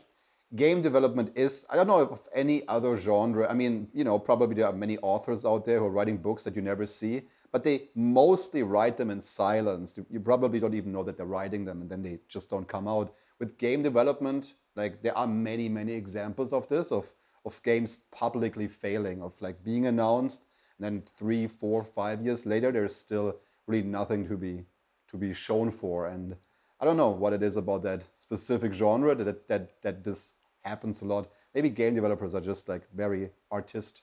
game 0.55 0.81
development 0.81 1.31
is 1.35 1.65
i 1.69 1.75
don't 1.75 1.87
know 1.87 1.99
of 1.99 2.21
any 2.33 2.65
other 2.67 2.95
genre. 2.95 3.47
I 3.49 3.53
mean 3.53 3.89
you 3.93 4.03
know 4.03 4.17
probably 4.17 4.55
there 4.55 4.67
are 4.67 4.73
many 4.73 4.97
authors 4.99 5.45
out 5.45 5.65
there 5.65 5.79
who 5.79 5.85
are 5.85 5.91
writing 5.91 6.17
books 6.17 6.43
that 6.45 6.55
you 6.55 6.61
never 6.61 6.85
see 6.85 7.23
but 7.51 7.63
they 7.63 7.89
mostly 7.95 8.61
write 8.61 8.97
them 8.97 9.09
in 9.09 9.21
silence. 9.21 9.97
You 10.09 10.19
probably 10.19 10.59
don't 10.59 10.73
even 10.73 10.91
know 10.91 11.03
that 11.03 11.15
they're 11.15 11.25
writing 11.25 11.63
them 11.63 11.81
and 11.81 11.89
then 11.89 12.01
they 12.01 12.19
just 12.27 12.49
don't 12.49 12.67
come 12.67 12.87
out. 12.87 13.13
With 13.39 13.57
game 13.57 13.83
development 13.83 14.53
like 14.75 15.01
there 15.01 15.17
are 15.17 15.27
many 15.27 15.67
many 15.67 15.93
examples 15.93 16.53
of 16.53 16.67
this 16.67 16.91
of 16.91 17.13
of 17.45 17.61
games 17.63 18.03
publicly 18.11 18.67
failing 18.67 19.21
of 19.21 19.41
like 19.41 19.63
being 19.63 19.87
announced 19.87 20.47
and 20.77 20.85
then 20.85 21.03
three 21.17 21.47
four 21.47 21.83
five 21.83 22.21
years 22.21 22.45
later 22.45 22.71
there's 22.71 22.95
still 22.95 23.35
really 23.67 23.87
nothing 23.87 24.27
to 24.27 24.37
be 24.37 24.63
to 25.09 25.17
be 25.17 25.33
shown 25.33 25.71
for. 25.71 26.07
And 26.07 26.35
I 26.79 26.85
don't 26.85 26.97
know 26.97 27.09
what 27.09 27.33
it 27.33 27.43
is 27.43 27.57
about 27.57 27.83
that 27.83 28.03
specific 28.27 28.73
genre 28.73 29.15
that 29.15 29.47
that 29.47 29.81
that 29.81 30.03
this 30.03 30.35
happens 30.61 31.01
a 31.01 31.05
lot. 31.05 31.29
Maybe 31.55 31.69
game 31.69 31.95
developers 31.95 32.35
are 32.35 32.41
just 32.41 32.67
like 32.67 32.83
very 32.93 33.29
artist 33.49 34.01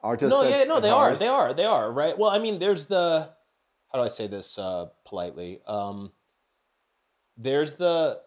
artists. 0.00 0.34
No, 0.34 0.48
yeah, 0.48 0.64
no, 0.64 0.80
they 0.80 0.90
heart. 0.90 1.12
are, 1.12 1.16
they 1.16 1.28
are, 1.28 1.54
they 1.54 1.64
are, 1.64 1.92
right? 1.92 2.18
Well, 2.18 2.30
I 2.30 2.38
mean, 2.38 2.58
there's 2.58 2.86
the 2.86 3.30
how 3.90 3.98
do 3.98 4.04
I 4.04 4.08
say 4.08 4.26
this 4.26 4.58
uh, 4.58 4.86
politely? 5.04 5.60
Um, 5.66 6.12
there's 7.36 7.74
the 7.74 8.20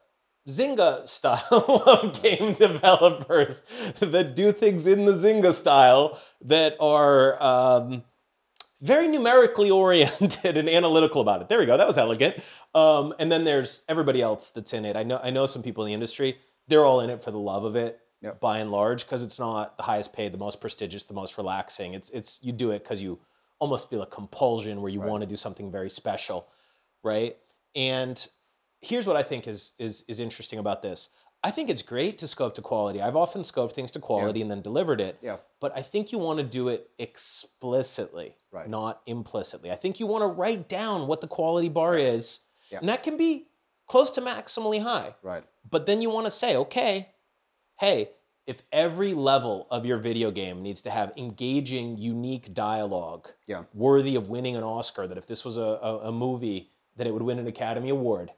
Zynga 0.48 1.08
style 1.08 1.84
of 1.86 2.22
game 2.22 2.54
developers 2.54 3.64
that 4.00 4.36
do 4.36 4.52
things 4.52 4.88
in 4.88 5.06
the 5.06 5.14
Zynga 5.14 5.54
style 5.54 6.20
that 6.42 6.76
are 6.80 7.42
um, 7.44 8.04
very 8.82 9.08
numerically 9.08 9.70
oriented 9.84 10.58
and 10.58 10.70
analytical 10.70 11.22
about 11.22 11.42
it. 11.42 11.50
There 11.50 11.60
we 11.60 11.66
go. 11.66 11.78
That 11.78 11.88
was 11.88 11.98
elegant. 11.98 12.36
Um, 12.74 13.14
and 13.20 13.32
then 13.32 13.44
there's 13.44 13.84
everybody 13.88 14.22
else 14.22 14.52
that's 14.52 14.74
in 14.74 14.86
it. 14.86 14.96
I 14.96 15.04
know 15.04 15.20
I 15.24 15.30
know 15.30 15.46
some 15.46 15.64
people 15.64 15.84
in 15.84 15.88
the 15.88 15.94
industry 15.94 16.38
they're 16.68 16.86
all 16.86 17.02
in 17.02 17.10
it 17.10 17.24
for 17.24 17.32
the 17.32 17.40
love 17.40 17.64
of 17.64 17.76
it 17.76 18.00
yep. 18.22 18.40
by 18.40 18.60
and 18.60 18.72
large 18.72 19.06
because 19.06 19.24
it's 19.24 19.40
not 19.40 19.78
the 19.78 19.84
highest 19.84 20.14
paid 20.14 20.32
the 20.32 20.38
most 20.38 20.62
prestigious 20.62 21.04
the 21.04 21.14
most 21.14 21.38
relaxing 21.38 21.94
it's 21.94 22.10
it's 22.12 22.40
you 22.44 22.52
do 22.52 22.72
it 22.72 22.84
because 22.84 23.02
you 23.02 23.20
almost 23.60 23.90
feel 23.90 24.02
a 24.02 24.08
compulsion 24.08 24.82
where 24.82 24.92
you 24.92 25.02
right. 25.02 25.10
want 25.10 25.22
to 25.22 25.28
do 25.28 25.36
something 25.36 25.72
very 25.72 25.90
special 25.90 26.48
right 27.04 27.38
and 27.76 28.28
here's 28.82 29.08
what 29.08 29.16
i 29.16 29.24
think 29.24 29.48
is 29.48 29.74
is 29.80 30.04
is 30.08 30.20
interesting 30.20 30.60
about 30.60 30.82
this 30.82 31.10
i 31.46 31.52
think 31.52 31.70
it's 31.70 31.82
great 31.82 32.18
to 32.18 32.28
scope 32.28 32.56
to 32.56 32.62
quality 32.62 33.02
i've 33.02 33.16
often 33.16 33.42
scoped 33.42 33.74
things 33.74 33.92
to 33.92 34.00
quality 34.00 34.40
yeah. 34.40 34.44
and 34.44 34.52
then 34.52 34.62
delivered 34.62 35.00
it 35.00 35.18
yeah. 35.22 35.38
but 35.60 35.72
i 35.78 35.82
think 35.82 36.12
you 36.12 36.18
want 36.18 36.40
to 36.40 36.46
do 36.46 36.68
it 36.70 36.90
explicitly 37.00 38.36
right. 38.52 38.70
not 38.70 39.02
implicitly 39.06 39.72
i 39.72 39.76
think 39.76 40.00
you 40.00 40.08
want 40.08 40.22
to 40.22 40.28
write 40.28 40.68
down 40.68 41.08
what 41.08 41.22
the 41.22 41.28
quality 41.28 41.70
bar 41.70 41.92
right. 41.92 42.02
is 42.02 42.42
yeah. 42.72 42.80
and 42.80 42.90
that 42.90 43.04
can 43.04 43.16
be 43.16 43.48
close 43.88 44.12
to 44.12 44.22
maximally 44.22 44.82
high 44.82 45.14
right 45.24 45.44
but 45.70 45.86
then 45.86 46.02
you 46.02 46.10
want 46.10 46.26
to 46.26 46.32
say, 46.32 46.56
okay, 46.58 47.10
hey, 47.80 48.12
if 48.46 48.58
every 48.72 49.14
level 49.14 49.68
of 49.72 49.86
your 49.86 49.98
video 49.98 50.30
game 50.30 50.62
needs 50.62 50.82
to 50.84 50.92
have 50.92 51.12
engaging, 51.18 51.98
unique 51.98 52.54
dialogue, 52.54 53.30
yeah. 53.48 53.64
worthy 53.74 54.16
of 54.16 54.30
winning 54.30 54.56
an 54.56 54.64
Oscar, 54.64 55.08
that 55.08 55.18
if 55.18 55.26
this 55.26 55.44
was 55.44 55.58
a, 55.58 55.62
a, 55.62 55.98
a 56.08 56.12
movie, 56.12 56.70
that 56.96 57.08
it 57.08 57.14
would 57.14 57.24
win 57.24 57.40
an 57.40 57.48
Academy 57.48 57.90
Award. 57.90 58.32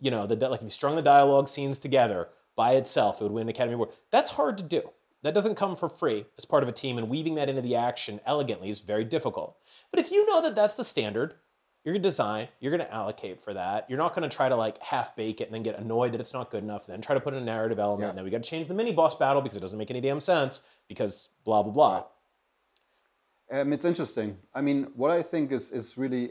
You 0.00 0.10
know, 0.10 0.26
the, 0.26 0.36
like 0.36 0.60
if 0.60 0.64
you 0.64 0.70
strung 0.70 0.96
the 0.96 1.02
dialogue 1.02 1.48
scenes 1.48 1.78
together 1.78 2.28
by 2.56 2.72
itself, 2.72 3.20
it 3.20 3.24
would 3.24 3.32
win 3.32 3.42
an 3.42 3.48
Academy 3.48 3.74
Award. 3.74 3.90
That's 4.10 4.30
hard 4.30 4.58
to 4.58 4.64
do. 4.64 4.90
That 5.22 5.34
doesn't 5.34 5.54
come 5.54 5.74
for 5.74 5.88
free 5.88 6.26
as 6.36 6.44
part 6.44 6.62
of 6.62 6.68
a 6.68 6.72
team, 6.72 6.98
and 6.98 7.08
weaving 7.08 7.36
that 7.36 7.48
into 7.48 7.62
the 7.62 7.76
action 7.76 8.20
elegantly 8.26 8.68
is 8.68 8.80
very 8.80 9.04
difficult. 9.04 9.56
But 9.90 10.00
if 10.00 10.10
you 10.10 10.26
know 10.26 10.42
that 10.42 10.54
that's 10.54 10.74
the 10.74 10.84
standard, 10.84 11.34
you're 11.82 11.94
gonna 11.94 12.02
design, 12.02 12.48
you're 12.60 12.70
gonna 12.70 12.90
allocate 12.90 13.40
for 13.40 13.54
that. 13.54 13.86
You're 13.88 13.98
not 13.98 14.14
gonna 14.14 14.28
try 14.28 14.48
to 14.48 14.56
like 14.56 14.78
half 14.82 15.16
bake 15.16 15.40
it 15.40 15.44
and 15.44 15.54
then 15.54 15.62
get 15.62 15.78
annoyed 15.78 16.12
that 16.12 16.20
it's 16.20 16.34
not 16.34 16.50
good 16.50 16.62
enough, 16.62 16.86
then 16.86 17.00
try 17.00 17.14
to 17.14 17.20
put 17.20 17.34
in 17.34 17.42
a 17.42 17.44
narrative 17.44 17.78
element, 17.78 18.02
yeah. 18.02 18.08
and 18.10 18.18
then 18.18 18.24
we 18.24 18.30
gotta 18.30 18.44
change 18.44 18.68
the 18.68 18.74
mini 18.74 18.92
boss 18.92 19.14
battle 19.14 19.40
because 19.40 19.56
it 19.56 19.60
doesn't 19.60 19.78
make 19.78 19.90
any 19.90 20.00
damn 20.00 20.20
sense 20.20 20.62
because 20.88 21.28
blah 21.44 21.62
blah 21.62 21.72
blah. 21.72 22.04
Um, 23.50 23.72
it's 23.72 23.84
interesting. 23.84 24.36
I 24.54 24.60
mean, 24.60 24.88
what 24.94 25.10
I 25.10 25.22
think 25.22 25.52
is 25.52 25.70
is 25.72 25.96
really 25.96 26.30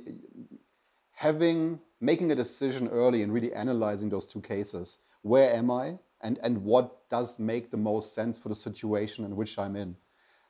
having 1.12 1.80
making 2.01 2.32
a 2.32 2.36
decision 2.36 2.89
early 2.89 3.24
and 3.24 3.34
really 3.34 3.53
analyzing 3.53 4.10
those 4.10 4.27
two 4.27 4.42
cases. 4.42 5.00
Where 5.22 5.53
am 5.56 5.72
I? 5.72 5.98
And 6.24 6.39
and 6.42 6.63
what 6.63 7.10
does 7.10 7.38
make 7.38 7.70
the 7.70 7.77
most 7.77 8.15
sense 8.15 8.39
for 8.39 8.50
the 8.50 8.56
situation 8.56 9.25
in 9.25 9.36
which 9.36 9.60
I'm 9.60 9.75
in? 9.75 9.96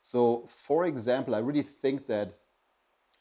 So, 0.02 0.46
for 0.48 0.86
example, 0.86 1.34
I 1.34 1.40
really 1.40 1.64
think 1.64 2.08
that 2.08 2.36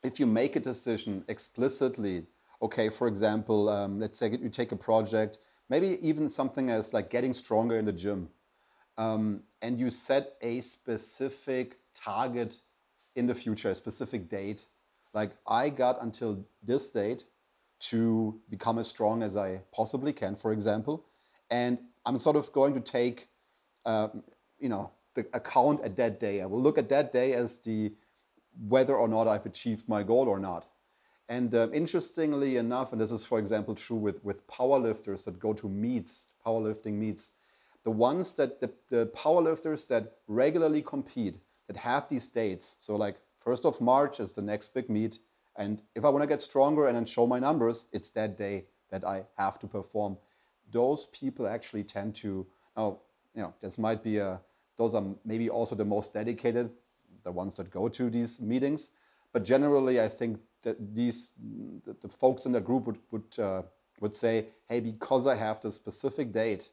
if 0.02 0.20
you 0.20 0.26
make 0.26 0.56
a 0.56 0.60
decision 0.60 1.24
explicitly, 1.28 2.26
okay, 2.60 2.88
for 2.88 3.06
example, 3.06 3.68
um, 3.68 3.98
let's 3.98 4.18
say 4.18 4.30
you 4.30 4.48
take 4.48 4.72
a 4.72 4.76
project, 4.76 5.38
maybe 5.68 5.98
even 6.06 6.28
something 6.28 6.70
as 6.70 6.92
like 6.92 7.08
getting 7.08 7.32
stronger 7.32 7.78
in 7.78 7.84
the 7.84 7.92
gym, 7.92 8.28
um, 8.98 9.42
and 9.62 9.78
you 9.78 9.90
set 9.90 10.34
a 10.42 10.60
specific 10.60 11.78
target 11.94 12.58
in 13.14 13.26
the 13.26 13.34
future, 13.34 13.70
a 13.70 13.74
specific 13.74 14.28
date. 14.28 14.66
Like 15.14 15.30
I 15.46 15.70
got 15.70 16.02
until 16.02 16.44
this 16.62 16.90
date 16.90 17.24
to 17.80 18.40
become 18.48 18.78
as 18.78 18.88
strong 18.88 19.22
as 19.22 19.36
I 19.36 19.60
possibly 19.72 20.12
can, 20.12 20.36
for 20.36 20.52
example, 20.52 21.04
and 21.50 21.78
I'm 22.04 22.18
sort 22.18 22.36
of 22.36 22.52
going 22.52 22.74
to 22.74 22.80
take, 22.80 23.28
um, 23.84 24.22
you 24.58 24.68
know, 24.68 24.90
the 25.14 25.26
account 25.34 25.80
at 25.82 25.96
that 25.96 26.18
day. 26.18 26.40
I 26.40 26.46
will 26.46 26.60
look 26.60 26.78
at 26.78 26.88
that 26.88 27.12
day 27.12 27.34
as 27.34 27.58
the 27.60 27.92
whether 28.68 28.96
or 28.96 29.08
not 29.08 29.28
I've 29.28 29.46
achieved 29.46 29.88
my 29.88 30.02
goal 30.02 30.28
or 30.28 30.38
not. 30.38 30.66
And 31.28 31.54
um, 31.54 31.72
interestingly 31.72 32.56
enough, 32.56 32.92
and 32.92 33.00
this 33.00 33.12
is, 33.12 33.24
for 33.24 33.38
example, 33.38 33.74
true 33.74 33.96
with, 33.96 34.22
with 34.24 34.46
powerlifters 34.46 35.24
that 35.24 35.38
go 35.38 35.52
to 35.54 35.68
meets, 35.68 36.28
powerlifting 36.44 36.94
meets, 36.94 37.30
the 37.84 37.90
ones 37.90 38.34
that 38.34 38.60
the, 38.60 38.70
the 38.88 39.06
powerlifters 39.14 39.86
that 39.88 40.12
regularly 40.28 40.82
compete, 40.82 41.38
that 41.68 41.76
have 41.76 42.08
these 42.08 42.28
dates, 42.28 42.76
so 42.78 42.96
like 42.96 43.16
1st 43.44 43.64
of 43.64 43.80
March 43.80 44.20
is 44.20 44.32
the 44.32 44.42
next 44.42 44.74
big 44.74 44.90
meet, 44.90 45.20
and 45.56 45.82
if 45.94 46.04
I 46.04 46.08
want 46.08 46.22
to 46.22 46.28
get 46.28 46.42
stronger 46.42 46.86
and 46.86 46.96
then 46.96 47.04
show 47.04 47.26
my 47.26 47.38
numbers, 47.38 47.86
it's 47.92 48.10
that 48.10 48.36
day 48.36 48.66
that 48.90 49.04
I 49.04 49.24
have 49.38 49.58
to 49.60 49.66
perform. 49.66 50.16
Those 50.72 51.06
people 51.06 51.46
actually 51.46 51.84
tend 51.84 52.14
to, 52.16 52.44
now, 52.76 52.98
you 53.34 53.42
know, 53.42 53.54
this 53.60 53.78
might 53.78 54.02
be 54.02 54.18
a, 54.18 54.40
those 54.76 54.94
are 54.96 55.04
maybe 55.24 55.48
also 55.48 55.76
the 55.76 55.84
most 55.84 56.12
dedicated, 56.12 56.70
the 57.22 57.30
ones 57.30 57.56
that 57.56 57.70
go 57.70 57.88
to 57.88 58.10
these 58.10 58.40
meetings. 58.40 58.90
But 59.32 59.44
generally, 59.44 60.00
I 60.00 60.08
think 60.08 60.40
that 60.62 60.94
these 60.94 61.34
the, 61.84 61.94
the 62.00 62.08
folks 62.08 62.46
in 62.46 62.52
the 62.52 62.60
group 62.60 62.86
would 62.86 62.98
would 63.10 63.38
uh, 63.38 63.62
would 64.00 64.14
say, 64.14 64.46
hey, 64.68 64.80
because 64.80 65.26
I 65.26 65.34
have 65.34 65.60
this 65.60 65.74
specific 65.74 66.32
date, 66.32 66.70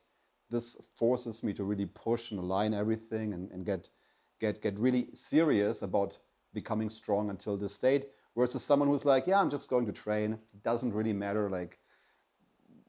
this 0.49 0.75
forces 0.95 1.43
me 1.43 1.53
to 1.53 1.63
really 1.63 1.85
push 1.85 2.31
and 2.31 2.39
align 2.39 2.73
everything 2.73 3.33
and, 3.33 3.51
and 3.51 3.65
get 3.65 3.89
get 4.39 4.61
get 4.61 4.79
really 4.79 5.07
serious 5.13 5.81
about 5.81 6.17
becoming 6.53 6.89
strong 6.89 7.29
until 7.29 7.57
this 7.57 7.77
date. 7.77 8.07
Versus 8.35 8.63
someone 8.63 8.87
who's 8.87 9.05
like, 9.05 9.27
yeah, 9.27 9.41
I'm 9.41 9.49
just 9.49 9.69
going 9.69 9.85
to 9.85 9.91
train. 9.91 10.33
It 10.33 10.63
doesn't 10.63 10.93
really 10.93 11.13
matter 11.13 11.49
like 11.49 11.79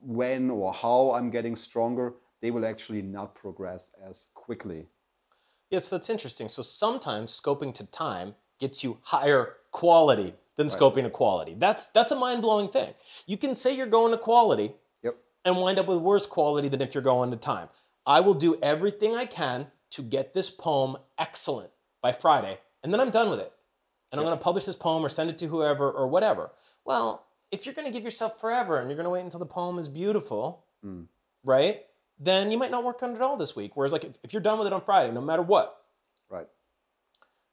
when 0.00 0.50
or 0.50 0.72
how 0.72 1.12
I'm 1.12 1.30
getting 1.30 1.56
stronger. 1.56 2.14
They 2.40 2.50
will 2.50 2.64
actually 2.64 3.02
not 3.02 3.34
progress 3.34 3.90
as 4.02 4.28
quickly. 4.34 4.86
Yes, 5.70 5.88
that's 5.88 6.10
interesting. 6.10 6.48
So 6.48 6.62
sometimes 6.62 7.38
scoping 7.38 7.74
to 7.74 7.84
time 7.86 8.34
gets 8.58 8.82
you 8.82 8.98
higher 9.02 9.56
quality 9.72 10.34
than 10.56 10.66
Right. 10.68 10.78
scoping 10.78 11.02
to 11.04 11.10
quality. 11.10 11.54
That's 11.54 11.86
that's 11.88 12.10
a 12.10 12.16
mind-blowing 12.16 12.68
thing. 12.68 12.94
You 13.26 13.36
can 13.36 13.54
say 13.54 13.74
you're 13.74 13.86
going 13.86 14.12
to 14.12 14.18
quality 14.18 14.74
Yep. 15.02 15.16
and 15.44 15.60
wind 15.60 15.78
up 15.78 15.86
with 15.86 15.98
worse 15.98 16.26
quality 16.26 16.68
than 16.68 16.80
if 16.80 16.94
you're 16.94 17.02
going 17.02 17.30
to 17.30 17.36
time. 17.36 17.68
I 18.06 18.20
will 18.20 18.34
do 18.34 18.58
everything 18.62 19.14
I 19.14 19.26
can 19.26 19.70
to 19.90 20.02
get 20.02 20.32
this 20.32 20.50
poem 20.50 20.96
excellent 21.18 21.70
by 22.02 22.12
Friday, 22.12 22.58
and 22.82 22.92
then 22.92 23.00
I'm 23.00 23.10
done 23.10 23.30
with 23.30 23.40
it. 23.40 23.52
And 24.10 24.20
I'm 24.20 24.26
going 24.26 24.36
to 24.36 24.42
publish 24.42 24.64
this 24.64 24.74
poem 24.76 25.04
or 25.04 25.08
send 25.08 25.30
it 25.30 25.38
to 25.38 25.46
whoever 25.46 25.90
or 25.90 26.08
whatever. 26.08 26.50
Well, 26.84 27.26
if 27.50 27.66
you're 27.66 27.74
going 27.74 27.86
to 27.86 27.92
give 27.92 28.04
yourself 28.04 28.40
forever 28.40 28.78
and 28.78 28.88
you're 28.88 28.96
going 28.96 29.04
to 29.04 29.10
wait 29.10 29.22
until 29.22 29.40
the 29.40 29.46
poem 29.46 29.78
is 29.78 29.88
beautiful, 29.88 30.64
Mm. 30.84 31.06
right? 31.44 31.82
Then 32.18 32.50
you 32.50 32.58
might 32.58 32.70
not 32.70 32.84
work 32.84 33.02
on 33.02 33.10
it 33.10 33.16
at 33.16 33.22
all 33.22 33.36
this 33.36 33.54
week. 33.56 33.72
Whereas, 33.74 33.92
like, 33.92 34.04
if, 34.04 34.12
if 34.22 34.32
you're 34.32 34.42
done 34.42 34.58
with 34.58 34.66
it 34.66 34.72
on 34.72 34.80
Friday, 34.82 35.12
no 35.12 35.20
matter 35.20 35.42
what, 35.42 35.84
Right. 36.28 36.46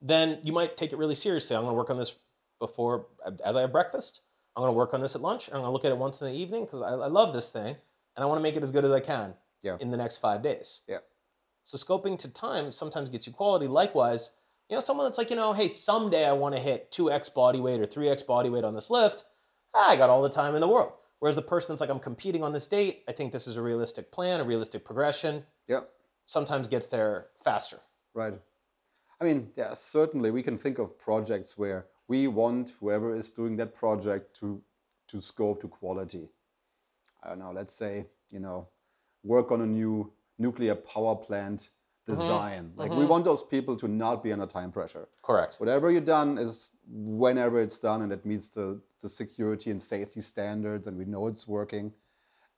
then 0.01 0.39
you 0.43 0.53
might 0.53 0.77
take 0.77 0.93
it 0.93 0.97
really 0.97 1.15
seriously. 1.15 1.55
I'm 1.55 1.63
going 1.63 1.71
to 1.73 1.77
work 1.77 1.89
on 1.89 1.97
this 1.97 2.15
before, 2.59 3.07
as 3.43 3.55
I 3.55 3.61
have 3.61 3.71
breakfast. 3.71 4.21
I'm 4.55 4.61
going 4.61 4.73
to 4.73 4.77
work 4.77 4.93
on 4.93 5.01
this 5.01 5.15
at 5.15 5.21
lunch. 5.21 5.47
And 5.47 5.55
I'm 5.55 5.61
going 5.61 5.69
to 5.69 5.73
look 5.73 5.85
at 5.85 5.91
it 5.91 5.97
once 5.97 6.21
in 6.21 6.27
the 6.27 6.33
evening 6.33 6.65
because 6.65 6.81
I, 6.81 6.89
I 6.89 7.07
love 7.07 7.33
this 7.33 7.49
thing 7.49 7.75
and 8.15 8.23
I 8.23 8.25
want 8.25 8.39
to 8.39 8.43
make 8.43 8.55
it 8.55 8.63
as 8.63 8.71
good 8.71 8.85
as 8.85 8.91
I 8.91 8.99
can 8.99 9.33
Yeah. 9.61 9.77
in 9.79 9.91
the 9.91 9.97
next 9.97 10.17
five 10.17 10.41
days. 10.41 10.81
Yeah. 10.87 10.97
So 11.63 11.77
scoping 11.77 12.17
to 12.19 12.29
time 12.29 12.71
sometimes 12.71 13.09
gets 13.09 13.27
you 13.27 13.33
quality. 13.33 13.67
Likewise, 13.67 14.31
you 14.69 14.75
know, 14.75 14.81
someone 14.81 15.05
that's 15.05 15.17
like, 15.17 15.29
you 15.29 15.35
know, 15.35 15.53
hey, 15.53 15.67
someday 15.67 16.25
I 16.25 16.31
want 16.33 16.55
to 16.55 16.61
hit 16.61 16.91
2x 16.91 17.33
body 17.33 17.59
weight 17.59 17.79
or 17.81 17.85
3x 17.87 18.25
body 18.25 18.49
weight 18.49 18.63
on 18.63 18.73
this 18.73 18.89
lift. 18.89 19.25
Ah, 19.79 19.89
I 19.91 19.95
got 19.95 20.09
all 20.09 20.23
the 20.23 20.29
time 20.29 20.55
in 20.55 20.61
the 20.61 20.67
world. 20.67 20.93
Whereas 21.19 21.35
the 21.35 21.41
person 21.41 21.71
that's 21.73 21.81
like, 21.81 21.91
I'm 21.91 21.99
competing 21.99 22.43
on 22.43 22.51
this 22.51 22.67
date, 22.67 23.03
I 23.07 23.11
think 23.11 23.31
this 23.31 23.45
is 23.47 23.57
a 23.57 23.61
realistic 23.61 24.11
plan, 24.11 24.39
a 24.39 24.43
realistic 24.43 24.83
progression, 24.83 25.45
Yep. 25.67 25.87
sometimes 26.25 26.67
gets 26.67 26.87
there 26.87 27.27
faster. 27.43 27.79
Right. 28.15 28.33
I 29.21 29.23
mean, 29.23 29.49
yeah, 29.55 29.73
certainly 29.73 30.31
we 30.31 30.41
can 30.41 30.57
think 30.57 30.79
of 30.79 30.97
projects 30.97 31.57
where 31.59 31.85
we 32.07 32.27
want 32.27 32.71
whoever 32.79 33.15
is 33.15 33.29
doing 33.31 33.55
that 33.57 33.75
project 33.75 34.35
to 34.39 34.61
to 35.09 35.21
scope 35.21 35.61
to 35.61 35.67
quality. 35.69 36.27
I 37.23 37.29
don't 37.29 37.39
know, 37.39 37.51
let's 37.51 37.73
say, 37.73 38.07
you 38.29 38.39
know, 38.39 38.67
work 39.23 39.51
on 39.51 39.61
a 39.61 39.65
new 39.65 40.11
nuclear 40.37 40.75
power 40.75 41.15
plant 41.15 41.69
design. 42.07 42.71
Like 42.75 42.91
we 42.91 43.03
mhm. 43.03 43.09
want 43.09 43.25
those 43.25 43.43
people 43.43 43.75
to 43.77 43.87
not 43.87 44.23
be 44.23 44.31
under 44.31 44.45
time 44.45 44.71
pressure. 44.71 45.07
Correct. 45.21 45.57
Whatever 45.57 45.91
you've 45.91 46.05
done 46.05 46.37
is 46.37 46.71
whenever 46.87 47.61
it's 47.61 47.79
done 47.79 48.01
and 48.01 48.11
it 48.11 48.25
meets 48.25 48.47
the, 48.47 48.79
the 49.01 49.09
security 49.09 49.71
and 49.71 49.81
safety 49.81 50.21
standards 50.21 50.87
and 50.87 50.97
we 50.97 51.05
know 51.05 51.27
it's 51.27 51.47
working. 51.47 51.91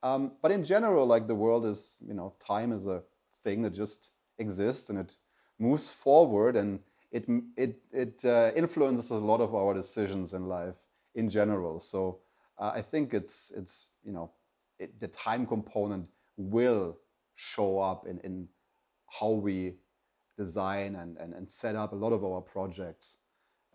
Um, 0.02 0.32
but 0.40 0.52
in 0.52 0.64
general, 0.64 1.04
like 1.04 1.26
the 1.26 1.34
world 1.34 1.66
is, 1.66 1.98
you 2.06 2.14
know, 2.14 2.32
time 2.38 2.72
is 2.72 2.86
a 2.86 3.02
thing 3.42 3.62
that 3.62 3.74
just 3.74 4.12
exists 4.38 4.88
and 4.88 4.98
it 4.98 5.16
moves 5.58 5.92
forward 5.92 6.56
and 6.56 6.78
it 7.12 7.26
it 7.56 7.80
it 7.92 8.24
uh, 8.24 8.52
influences 8.54 9.10
a 9.10 9.16
lot 9.16 9.40
of 9.40 9.54
our 9.54 9.74
decisions 9.74 10.32
in 10.32 10.46
life 10.46 10.76
in 11.16 11.28
general. 11.28 11.80
So 11.80 12.20
uh, 12.56 12.72
I 12.74 12.82
think 12.82 13.14
it's 13.14 13.52
it's 13.56 13.90
you 14.04 14.12
know 14.12 14.30
it, 14.78 14.98
the 15.00 15.08
time 15.08 15.44
component 15.44 16.08
will 16.36 16.96
show 17.34 17.80
up 17.80 18.06
in 18.06 18.20
in 18.20 18.48
how 19.10 19.30
we 19.30 19.74
design 20.38 20.94
and, 20.96 21.18
and, 21.18 21.34
and 21.34 21.48
set 21.48 21.76
up 21.76 21.92
a 21.92 21.96
lot 21.96 22.12
of 22.12 22.24
our 22.24 22.40
projects 22.40 23.18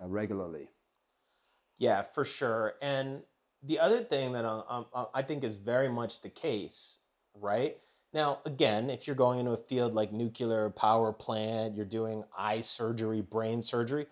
uh, 0.02 0.08
regularly. 0.08 0.70
Yeah, 1.78 2.02
for 2.02 2.26
sure. 2.26 2.76
And 2.82 3.22
the 3.64 3.80
other 3.80 4.02
thing 4.02 4.32
that 4.34 4.46
uh, 4.46 4.64
um, 4.68 4.86
uh, 4.94 5.06
I 5.14 5.22
think 5.22 5.44
is 5.44 5.56
very 5.56 5.90
much 5.90 6.22
the 6.22 6.30
case, 6.30 7.00
right? 7.40 7.78
Now, 8.14 8.40
again, 8.46 8.90
if 8.90 9.08
you're 9.08 9.16
going 9.16 9.40
into 9.40 9.52
a 9.52 9.58
field 9.58 9.94
like 9.94 10.14
nuclear 10.14 10.70
power 10.70 11.12
plant, 11.12 11.76
you're 11.76 11.86
doing 11.86 12.24
eye 12.38 12.62
surgery, 12.62 13.22
brain 13.22 13.62
surgery, 13.62 14.08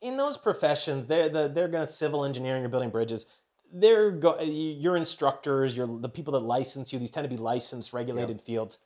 in 0.00 0.16
those 0.16 0.36
professions, 0.36 1.06
they're 1.06 1.28
the, 1.28 1.48
they're 1.48 1.68
going 1.68 1.86
to 1.86 1.92
civil 1.92 2.24
engineering, 2.24 2.62
you're 2.62 2.68
building 2.68 2.90
bridges. 2.90 3.26
They're 3.72 4.10
go, 4.10 4.40
your 4.40 4.96
instructors, 4.96 5.76
your 5.76 5.86
the 6.00 6.08
people 6.08 6.32
that 6.34 6.40
license 6.40 6.92
you. 6.92 6.98
These 6.98 7.10
tend 7.10 7.24
to 7.24 7.28
be 7.28 7.36
licensed, 7.36 7.92
regulated 7.92 8.40
fields. 8.40 8.78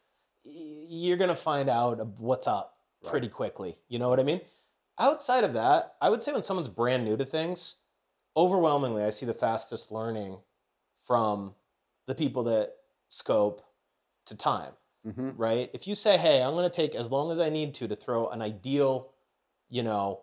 You're 0.45 1.17
going 1.17 1.31
to 1.31 1.37
find 1.37 1.69
out 1.69 2.05
what's 2.19 2.47
up 2.47 2.77
pretty 3.07 3.29
quickly. 3.29 3.79
You 3.89 3.99
know 3.99 4.09
what 4.09 4.21
I 4.21 4.25
mean? 4.25 4.41
Outside 4.99 5.45
of 5.45 5.53
that, 5.55 5.95
I 6.01 6.11
would 6.11 6.23
say 6.23 6.33
when 6.33 6.43
someone's 6.43 6.69
brand 6.69 7.05
new 7.05 7.17
to 7.17 7.25
things, 7.25 7.77
overwhelmingly, 8.37 9.05
I 9.05 9.11
see 9.11 9.27
the 9.27 9.35
fastest 9.35 9.91
learning 9.93 10.39
from 11.03 11.55
the 12.07 12.15
people 12.15 12.45
that 12.45 12.75
scope 13.09 13.63
to 14.27 14.37
time, 14.37 14.73
hmm 15.05 15.31
right? 15.37 15.71
If 15.73 15.87
you 15.89 15.95
say, 15.95 16.17
hey, 16.17 16.43
I'm 16.43 16.53
going 16.55 16.69
to 16.69 16.75
take 16.75 16.95
as 16.95 17.11
long 17.11 17.33
as 17.33 17.41
I 17.41 17.49
need 17.49 17.75
to 17.75 17.89
to 17.89 17.97
throw 17.97 18.29
an 18.29 18.43
ideal, 18.43 19.09
you 19.69 19.83
know, 19.83 20.21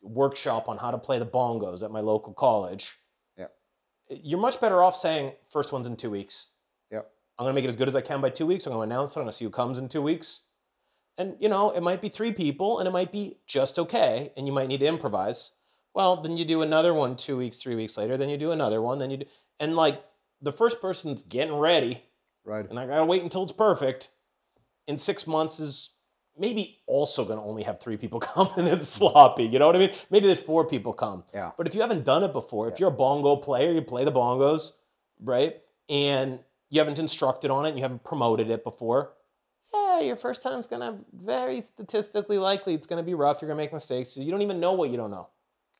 workshop 0.00 0.68
on 0.68 0.78
how 0.78 0.90
to 0.90 0.98
play 0.98 1.18
the 1.18 1.26
bongos 1.26 1.82
at 1.84 1.90
my 1.92 2.00
local 2.00 2.32
college, 2.32 2.96
Yeah. 3.36 3.46
you're 4.08 4.40
much 4.40 4.60
better 4.60 4.82
off 4.82 4.96
saying, 4.96 5.32
first 5.48 5.72
one's 5.72 5.86
in 5.86 5.96
two 5.96 6.10
weeks. 6.10 6.48
I'm 7.38 7.44
going 7.44 7.52
to 7.52 7.54
make 7.54 7.64
it 7.64 7.68
as 7.68 7.76
good 7.76 7.88
as 7.88 7.96
I 7.96 8.00
can 8.00 8.20
by 8.20 8.30
two 8.30 8.46
weeks. 8.46 8.66
I'm 8.66 8.72
going 8.72 8.88
to 8.88 8.94
announce 8.94 9.12
it. 9.16 9.20
I'm 9.20 9.24
going 9.24 9.30
to 9.32 9.36
see 9.36 9.44
who 9.44 9.50
comes 9.50 9.78
in 9.78 9.88
two 9.88 10.02
weeks. 10.02 10.42
And, 11.18 11.34
you 11.40 11.48
know, 11.48 11.70
it 11.70 11.82
might 11.82 12.00
be 12.00 12.08
three 12.08 12.32
people 12.32 12.78
and 12.78 12.86
it 12.88 12.92
might 12.92 13.12
be 13.12 13.38
just 13.46 13.78
okay. 13.78 14.32
And 14.36 14.46
you 14.46 14.52
might 14.52 14.68
need 14.68 14.80
to 14.80 14.86
improvise. 14.86 15.52
Well, 15.94 16.16
then 16.22 16.36
you 16.36 16.44
do 16.44 16.62
another 16.62 16.94
one 16.94 17.16
two 17.16 17.36
weeks, 17.36 17.56
three 17.58 17.74
weeks 17.74 17.96
later. 17.96 18.16
Then 18.16 18.28
you 18.28 18.36
do 18.38 18.50
another 18.52 18.80
one. 18.80 18.98
Then 18.98 19.10
you 19.10 19.18
do, 19.18 19.26
and 19.60 19.76
like 19.76 20.02
the 20.40 20.52
first 20.52 20.80
person's 20.80 21.22
getting 21.22 21.54
ready 21.54 22.02
Right. 22.44 22.68
and 22.68 22.78
I 22.78 22.86
got 22.86 22.96
to 22.96 23.04
wait 23.04 23.22
until 23.22 23.42
it's 23.44 23.52
perfect. 23.52 24.08
In 24.88 24.98
six 24.98 25.26
months 25.26 25.60
is 25.60 25.90
maybe 26.36 26.78
also 26.86 27.24
going 27.24 27.38
to 27.38 27.44
only 27.44 27.62
have 27.62 27.78
three 27.78 27.96
people 27.96 28.18
come 28.20 28.48
and 28.56 28.66
it's 28.66 28.88
sloppy. 28.88 29.44
You 29.44 29.58
know 29.58 29.66
what 29.66 29.76
I 29.76 29.80
mean? 29.80 29.92
Maybe 30.10 30.26
there's 30.26 30.40
four 30.40 30.66
people 30.66 30.92
come. 30.92 31.24
Yeah. 31.34 31.52
But 31.56 31.66
if 31.66 31.74
you 31.74 31.82
haven't 31.82 32.04
done 32.04 32.24
it 32.24 32.32
before, 32.32 32.68
if 32.68 32.80
you're 32.80 32.88
a 32.88 32.92
bongo 32.92 33.36
player, 33.36 33.72
you 33.72 33.82
play 33.82 34.04
the 34.04 34.12
bongos, 34.12 34.72
right? 35.22 35.56
And 35.88 36.40
you 36.72 36.80
haven't 36.80 36.98
instructed 36.98 37.50
on 37.50 37.66
it, 37.66 37.76
you 37.76 37.82
haven't 37.82 38.02
promoted 38.02 38.48
it 38.50 38.64
before. 38.64 39.12
Yeah, 39.74 40.00
your 40.00 40.16
first 40.16 40.42
time's 40.42 40.66
gonna 40.66 40.98
very 41.12 41.60
statistically 41.60 42.38
likely 42.38 42.72
it's 42.72 42.86
gonna 42.86 43.02
be 43.02 43.12
rough. 43.12 43.42
You're 43.42 43.48
gonna 43.48 43.58
make 43.58 43.74
mistakes. 43.74 44.08
So 44.08 44.22
you 44.22 44.30
don't 44.30 44.40
even 44.40 44.58
know 44.58 44.72
what 44.72 44.88
you 44.88 44.96
don't 44.96 45.10
know, 45.10 45.28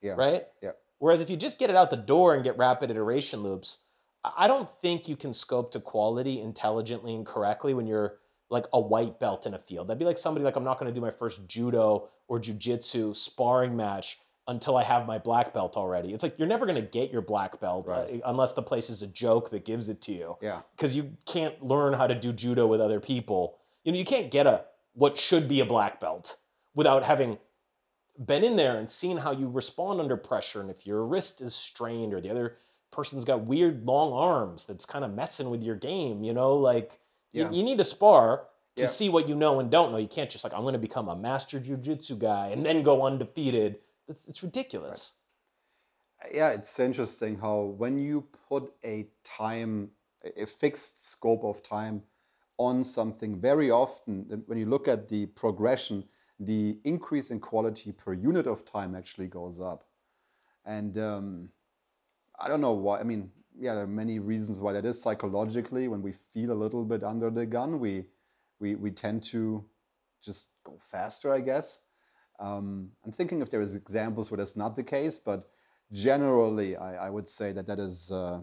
Yeah. 0.02 0.12
right? 0.12 0.46
Yeah. 0.62 0.72
Whereas 0.98 1.22
if 1.22 1.30
you 1.30 1.36
just 1.38 1.58
get 1.58 1.70
it 1.70 1.76
out 1.76 1.88
the 1.88 1.96
door 1.96 2.34
and 2.34 2.44
get 2.44 2.58
rapid 2.58 2.90
iteration 2.90 3.42
loops, 3.42 3.78
I 4.22 4.46
don't 4.46 4.68
think 4.68 5.08
you 5.08 5.16
can 5.16 5.32
scope 5.32 5.70
to 5.72 5.80
quality 5.80 6.40
intelligently 6.42 7.14
and 7.14 7.24
correctly 7.24 7.72
when 7.72 7.86
you're 7.86 8.18
like 8.50 8.66
a 8.74 8.80
white 8.80 9.18
belt 9.18 9.46
in 9.46 9.54
a 9.54 9.58
field. 9.58 9.88
That'd 9.88 9.98
be 9.98 10.04
like 10.04 10.18
somebody 10.18 10.44
like 10.44 10.56
I'm 10.56 10.62
not 10.62 10.78
to 10.78 10.92
do 10.92 11.00
my 11.00 11.10
first 11.10 11.48
judo 11.48 12.10
or 12.28 12.38
jujitsu 12.38 13.16
sparring 13.16 13.74
match 13.74 14.20
until 14.48 14.76
I 14.76 14.82
have 14.82 15.06
my 15.06 15.18
black 15.18 15.54
belt 15.54 15.76
already. 15.76 16.12
It's 16.12 16.22
like 16.22 16.36
you're 16.38 16.48
never 16.48 16.66
going 16.66 16.76
to 16.80 16.82
get 16.88 17.12
your 17.12 17.22
black 17.22 17.60
belt 17.60 17.88
uh, 17.88 17.92
Right. 17.92 18.22
unless 18.24 18.52
the 18.54 18.62
place 18.62 18.90
is 18.90 19.02
a 19.02 19.06
joke 19.06 19.50
that 19.50 19.64
gives 19.64 19.88
it 19.88 20.00
to 20.02 20.12
you 20.12 20.36
Yeah. 20.42 20.62
because 20.76 20.96
you 20.96 21.12
can't 21.26 21.62
learn 21.62 21.92
how 21.92 22.06
to 22.08 22.14
do 22.14 22.32
judo 22.32 22.66
with 22.66 22.80
other 22.80 22.98
people. 23.00 23.58
You 23.84 23.92
know, 23.92 23.98
you 23.98 24.04
can't 24.04 24.30
get 24.30 24.46
a 24.46 24.64
what 24.94 25.18
should 25.18 25.48
be 25.48 25.60
a 25.60 25.64
black 25.64 26.00
belt 26.00 26.36
without 26.74 27.02
having 27.04 27.38
been 28.26 28.44
in 28.44 28.56
there 28.56 28.76
and 28.78 28.90
seen 28.90 29.16
how 29.16 29.30
you 29.32 29.48
respond 29.48 30.00
under 30.00 30.16
pressure 30.16 30.60
and 30.60 30.70
if 30.70 30.86
your 30.86 31.04
wrist 31.04 31.40
is 31.40 31.54
strained 31.54 32.12
or 32.12 32.20
the 32.20 32.30
other 32.30 32.56
person's 32.90 33.24
got 33.24 33.46
weird 33.46 33.86
long 33.86 34.12
arms 34.12 34.66
that's 34.66 34.84
kind 34.84 35.04
of 35.04 35.14
messing 35.14 35.48
with 35.50 35.62
your 35.62 35.76
game, 35.76 36.22
you 36.22 36.34
know, 36.34 36.54
like 36.56 36.98
you- 37.32 37.44
Yeah. 37.44 37.50
you, 37.50 37.62
need 37.62 37.78
to 37.78 37.84
spar 37.84 38.48
to 38.76 38.82
Yeah. 38.82 38.88
see 38.88 39.08
what 39.08 39.28
you 39.28 39.34
know 39.34 39.60
and 39.60 39.70
don't 39.70 39.92
know. 39.92 39.98
You 39.98 40.08
can't 40.08 40.28
just 40.28 40.44
like 40.44 40.52
I'm 40.52 40.60
going 40.62 40.74
to 40.74 40.78
become 40.78 41.08
a 41.08 41.16
master 41.16 41.58
jujitsu 41.60 42.18
guy 42.18 42.48
and 42.48 42.66
then 42.66 42.82
go 42.82 43.06
undefeated. 43.06 43.78
It's 44.08 44.28
it's 44.28 44.42
ridiculous. 44.42 45.14
yeah, 46.32 46.50
it's 46.50 46.78
interesting 46.78 47.38
how 47.38 47.74
when 47.76 47.98
you 47.98 48.26
put 48.48 48.72
a 48.84 49.06
time, 49.24 49.90
a 50.36 50.46
fixed 50.46 51.04
scope 51.10 51.44
of 51.44 51.62
time 51.62 52.02
on 52.58 52.84
something, 52.84 53.40
very 53.40 53.70
often 53.70 54.42
when 54.46 54.58
you 54.58 54.66
look 54.66 54.88
at 54.88 55.08
the 55.08 55.26
progression, 55.26 56.04
the 56.38 56.78
increase 56.84 57.30
in 57.30 57.40
quality 57.40 57.92
per 57.92 58.12
unit 58.12 58.46
of 58.46 58.64
time 58.64 58.94
actually 58.94 59.26
goes 59.26 59.60
up. 59.60 59.84
And 60.64 60.96
um, 60.98 61.48
I 62.38 62.48
don't 62.48 62.60
know 62.60 62.72
why. 62.72 63.00
I 63.00 63.04
mean, 63.04 63.30
yeah, 63.58 63.74
there 63.74 63.84
are 63.84 63.88
many 63.88 64.18
reasons 64.18 64.60
why 64.60 64.72
that 64.72 64.84
is. 64.84 65.00
Psychologically, 65.00 65.88
when 65.88 66.02
we 66.02 66.12
feel 66.12 66.52
a 66.52 66.54
little 66.54 66.84
bit 66.84 67.02
under 67.02 67.30
the 67.30 67.46
gun, 67.46 67.80
we 67.80 68.04
we 68.60 68.76
we 68.76 68.90
tend 68.90 69.22
to 69.24 69.64
just 70.22 70.50
go 70.64 70.78
faster, 70.80 71.32
I 71.32 71.40
guess. 71.40 71.80
Um, 72.42 72.90
I'm 73.04 73.12
thinking 73.12 73.40
if 73.40 73.50
there 73.50 73.62
is 73.62 73.76
examples 73.76 74.30
where 74.30 74.38
that's 74.38 74.56
not 74.56 74.74
the 74.76 74.82
case, 74.82 75.16
but 75.18 75.48
generally, 75.92 76.76
I, 76.76 77.06
I 77.06 77.10
would 77.10 77.28
say 77.28 77.52
that 77.52 77.66
that 77.66 77.78
is. 77.78 78.10
Uh, 78.10 78.40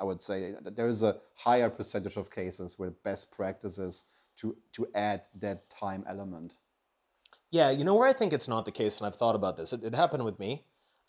I 0.00 0.04
would 0.04 0.22
say 0.22 0.54
that 0.62 0.76
there 0.76 0.88
is 0.88 1.02
a 1.02 1.16
higher 1.34 1.68
percentage 1.68 2.16
of 2.16 2.30
cases 2.30 2.78
where 2.78 2.90
best 3.02 3.32
practice 3.32 3.78
is 3.78 4.04
to 4.36 4.56
to 4.72 4.86
add 4.94 5.22
that 5.40 5.68
time 5.70 6.04
element. 6.08 6.56
Yeah, 7.50 7.70
you 7.70 7.84
know 7.84 7.94
where 7.96 8.08
I 8.08 8.12
think 8.12 8.32
it's 8.32 8.48
not 8.48 8.64
the 8.64 8.72
case, 8.72 8.98
and 8.98 9.06
I've 9.06 9.16
thought 9.16 9.34
about 9.34 9.56
this. 9.56 9.72
It, 9.72 9.82
it 9.84 9.94
happened 9.94 10.24
with 10.24 10.38
me. 10.38 10.64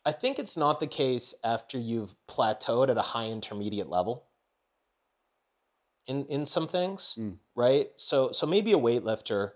I 0.05 0.11
think 0.11 0.39
it's 0.39 0.55
not 0.57 0.79
the 0.79 0.87
case 0.87 1.35
after 1.43 1.77
you've 1.77 2.15
plateaued 2.27 2.89
at 2.89 2.97
a 2.97 3.01
high 3.13 3.27
intermediate 3.27 3.89
level. 3.89 4.25
In 6.07 6.25
in 6.25 6.45
some 6.45 6.67
things, 6.67 7.15
Mm. 7.19 7.37
right? 7.55 7.89
So 7.95 8.31
so 8.31 8.47
maybe 8.47 8.71
a 8.73 8.77
weightlifter, 8.77 9.51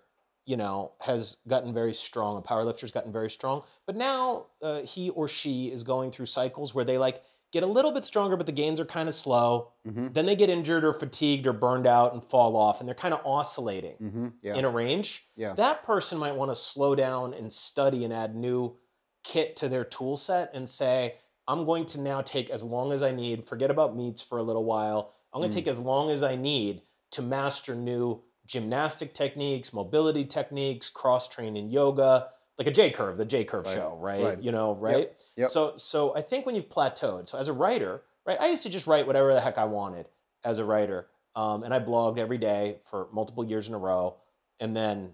you 0.45 0.57
know, 0.57 0.91
has 1.00 1.38
gotten 1.47 1.73
very 1.73 1.93
strong. 1.93 2.38
A 2.38 2.41
powerlifter's 2.41 2.91
gotten 2.91 3.12
very 3.12 3.29
strong, 3.29 3.63
but 3.85 3.95
now 3.95 4.47
uh, 4.62 4.81
he 4.81 5.09
or 5.12 5.27
she 5.27 5.71
is 5.71 5.83
going 5.83 6.12
through 6.12 6.25
cycles 6.25 6.73
where 6.75 6.83
they 6.85 6.97
like 6.97 7.21
get 7.51 7.63
a 7.63 7.67
little 7.67 7.91
bit 7.91 8.03
stronger, 8.03 8.35
but 8.35 8.45
the 8.47 8.51
gains 8.51 8.79
are 8.79 8.85
kind 8.85 9.07
of 9.07 9.13
slow. 9.15 9.71
Mm-hmm. 9.88 10.07
Then 10.12 10.25
they 10.25 10.35
get 10.35 10.50
injured 10.50 10.83
or 10.83 10.91
fatigued 10.91 11.45
or 11.45 11.53
burned 11.53 11.85
out 11.85 12.13
and 12.13 12.25
fall 12.25 12.55
off, 12.57 12.79
and 12.79 12.88
they're 12.88 12.95
kind 12.95 13.13
of 13.13 13.21
oscillating 13.25 13.95
Mm-hmm. 14.01 14.27
Yeah. 14.41 14.55
in 14.55 14.65
a 14.65 14.69
range 14.69 15.25
yeah. 15.35 15.53
that 15.53 15.83
person 15.85 16.17
might 16.17 16.35
want 16.35 16.50
to 16.51 16.55
slow 16.55 16.95
down 16.95 17.33
and 17.35 17.53
study 17.53 18.03
and 18.03 18.12
add 18.12 18.35
new 18.35 18.75
kit 19.23 19.55
to 19.57 19.69
their 19.69 19.85
tool 19.85 20.17
set 20.17 20.51
and 20.53 20.67
say 20.67 21.13
i'm 21.47 21.63
going 21.65 21.85
to 21.85 22.01
now 22.01 22.21
take 22.21 22.50
as 22.50 22.62
long 22.63 22.91
as 22.91 23.01
i 23.01 23.09
need 23.12 23.45
forget 23.45 23.71
about 23.71 23.95
meets 23.95 24.21
for 24.21 24.38
a 24.38 24.43
little 24.43 24.65
while 24.65 25.13
i'm 25.31 25.39
going 25.39 25.50
to 25.50 25.55
Mm. 25.55 25.59
take 25.59 25.67
as 25.67 25.79
long 25.79 26.09
as 26.09 26.23
i 26.23 26.35
need 26.35 26.81
to 27.12 27.21
master 27.21 27.73
new 27.75 28.21
gymnastic 28.45 29.13
techniques 29.13 29.73
mobility 29.73 30.25
techniques 30.25 30.89
cross 30.89 31.29
training 31.29 31.69
yoga 31.69 32.27
like 32.57 32.67
a 32.67 32.71
j 32.71 32.89
curve 32.89 33.17
the 33.17 33.25
j 33.25 33.43
curve 33.43 33.65
Right, 33.65 33.73
show 33.73 33.97
right? 34.01 34.23
right. 34.23 34.43
you 34.43 34.51
know 34.51 34.75
right 34.75 35.13
yep. 35.35 35.50
so 35.50 35.73
so 35.77 36.15
i 36.15 36.21
think 36.21 36.45
when 36.45 36.55
you've 36.55 36.69
plateaued 36.69 37.27
so 37.27 37.38
as 37.38 37.47
a 37.47 37.53
writer 37.53 38.01
right 38.25 38.39
i 38.41 38.47
used 38.47 38.63
to 38.63 38.69
just 38.69 38.85
write 38.88 39.07
whatever 39.07 39.33
the 39.33 39.41
heck 39.41 39.57
i 39.57 39.65
wanted 39.65 40.07
as 40.43 40.59
a 40.59 40.65
writer 40.65 41.07
um, 41.35 41.63
and 41.63 41.74
i 41.74 41.79
blogged 41.79 42.20
every 42.20 42.37
day 42.37 42.77
for 42.83 43.07
multiple 43.13 43.44
years 43.44 43.68
in 43.68 43.74
a 43.74 43.77
row 43.77 44.18
and 44.59 44.75
then 44.75 45.13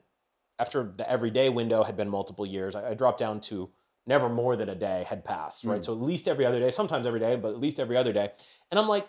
after 0.59 0.91
the 0.97 1.09
everyday 1.09 1.49
window 1.49 1.83
had 1.83 1.95
been 1.95 2.09
multiple 2.09 2.45
years, 2.45 2.75
I, 2.75 2.89
I 2.89 2.93
dropped 2.93 3.17
down 3.17 3.39
to 3.41 3.69
never 4.05 4.27
more 4.27 4.55
than 4.55 4.69
a 4.69 4.75
day 4.75 5.05
had 5.07 5.23
passed, 5.23 5.63
right? 5.63 5.79
Mm. 5.79 5.85
So 5.85 5.93
at 5.93 6.01
least 6.01 6.27
every 6.27 6.45
other 6.45 6.59
day, 6.59 6.69
sometimes 6.69 7.07
every 7.07 7.19
day, 7.19 7.35
but 7.37 7.49
at 7.49 7.59
least 7.59 7.79
every 7.79 7.95
other 7.95 8.11
day. 8.11 8.29
And 8.69 8.77
I'm 8.79 8.87
like, 8.87 9.07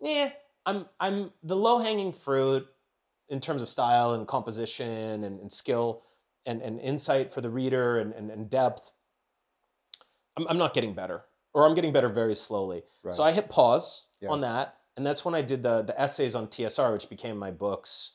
yeah, 0.00 0.30
I'm 0.64 0.86
I'm 1.00 1.32
the 1.42 1.56
low 1.56 1.78
hanging 1.78 2.12
fruit 2.12 2.66
in 3.32 3.40
terms 3.40 3.62
of 3.62 3.68
style 3.68 4.12
and 4.14 4.28
composition 4.28 5.24
and, 5.24 5.40
and 5.40 5.50
skill 5.50 6.02
and, 6.46 6.60
and 6.62 6.78
insight 6.80 7.32
for 7.32 7.40
the 7.40 7.50
reader 7.50 7.98
and, 7.98 8.12
and, 8.12 8.30
and 8.30 8.48
depth. 8.50 8.92
I'm, 10.36 10.46
I'm 10.48 10.58
not 10.58 10.74
getting 10.74 10.94
better, 10.94 11.24
or 11.54 11.66
I'm 11.66 11.74
getting 11.74 11.92
better 11.92 12.08
very 12.08 12.34
slowly. 12.34 12.82
Right. 13.02 13.14
So 13.14 13.22
I 13.24 13.32
hit 13.32 13.48
pause 13.48 14.06
Yeah. 14.20 14.30
on 14.30 14.40
that, 14.42 14.76
and 14.96 15.04
that's 15.06 15.24
when 15.24 15.34
I 15.34 15.42
did 15.42 15.62
the 15.62 15.82
the 15.82 15.98
essays 16.00 16.34
on 16.34 16.46
TSR, 16.46 16.92
which 16.92 17.08
became 17.08 17.36
my 17.38 17.50
books, 17.50 18.12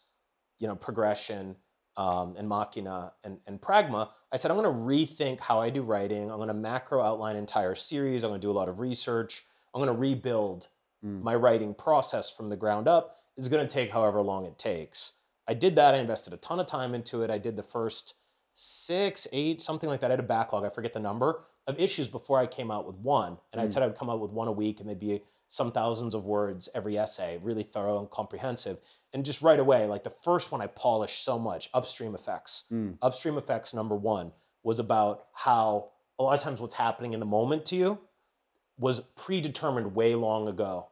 you 0.60 0.67
know, 0.67 0.75
progression 0.75 1.56
um, 1.97 2.36
and 2.38 2.47
Machina 2.47 3.13
and, 3.23 3.39
and 3.47 3.60
Pragma. 3.60 4.10
I 4.32 4.38
said 4.38 4.51
I'm 4.51 4.58
going 4.58 4.71
to 4.71 4.80
rethink 4.80 5.39
how 5.39 5.60
I 5.60 5.69
do 5.71 5.82
writing. 5.82 6.30
I'm 6.30 6.38
going 6.38 6.47
to 6.49 6.53
macro 6.53 7.01
outline 7.01 7.36
entire 7.36 7.75
series. 7.75 8.23
I'm 8.23 8.30
going 8.30 8.41
to 8.41 8.45
do 8.47 8.51
a 8.51 8.60
lot 8.62 8.69
of 8.69 8.80
research. 8.80 9.45
I'm 9.73 9.82
going 9.82 9.93
to 9.93 9.99
rebuild 9.99 10.67
Mm. 11.06 11.21
my 11.21 11.36
writing 11.36 11.75
process 11.75 12.27
from 12.27 12.47
the 12.47 12.56
ground 12.56 12.88
up. 12.88 13.16
It's 13.38 13.50
going 13.50 13.65
to 13.65 13.71
take 13.71 13.91
however 13.91 14.21
long 14.21 14.45
it 14.45 14.58
takes. 14.58 15.13
I 15.47 15.54
did 15.54 15.76
that. 15.76 15.93
I 15.93 15.97
invested 16.00 16.34
a 16.34 16.38
ton 16.38 16.60
of 16.60 16.65
time 16.65 16.93
into 16.95 17.21
it. 17.23 17.30
I 17.30 17.38
did 17.38 17.56
the 17.56 17.63
first 17.63 18.15
six, 18.54 19.28
eight, 19.32 19.62
something 19.62 19.88
like 19.89 20.00
that. 20.02 20.10
I 20.12 20.13
had 20.13 20.19
a 20.19 20.23
backlog. 20.23 20.65
I 20.65 20.69
forget 20.69 20.93
the 20.93 21.00
number 21.00 21.43
of 21.67 21.80
issues 21.80 22.08
before 22.08 22.39
I 22.39 22.47
came 22.47 22.71
out 22.71 22.88
with 22.88 22.95
one. 22.97 23.38
And 23.52 23.62
I 23.62 23.65
Mm. 23.67 23.71
said 23.71 23.84
I 23.84 23.88
would 23.88 23.95
come 23.97 24.10
out 24.10 24.19
with 24.19 24.32
one 24.32 24.47
a 24.47 24.52
week, 24.52 24.80
and 24.80 24.89
they'd 24.89 25.00
be 25.00 25.23
some 25.50 25.71
thousands 25.71 26.13
of 26.15 26.26
words 26.26 26.67
every 26.73 26.97
essay, 26.97 27.38
really 27.38 27.63
thorough 27.63 28.00
and 28.00 28.10
comprehensive. 28.10 28.80
And 29.13 29.23
just 29.23 29.41
right 29.41 29.60
away, 29.60 29.86
like 29.88 30.04
the 30.04 30.10
first 30.10 30.52
one 30.52 30.62
I 30.62 30.67
polished 30.67 31.23
so 31.23 31.38
much, 31.39 31.69
upstream 31.73 32.15
effects. 32.15 32.65
Mm. 32.71 32.97
Upstream 33.02 33.38
effects 33.38 33.73
number 33.73 33.95
one 33.95 34.34
was 34.63 34.80
about 34.80 35.28
how 35.34 35.91
a 36.19 36.23
lot 36.23 36.34
of 36.38 36.41
times 36.41 36.60
what's 36.60 36.73
happening 36.73 37.13
in 37.13 37.19
the 37.19 37.26
moment 37.26 37.65
to 37.67 37.76
you 37.76 38.00
was 38.78 39.00
predetermined 39.15 39.95
way 39.95 40.15
long 40.15 40.47
ago 40.47 40.88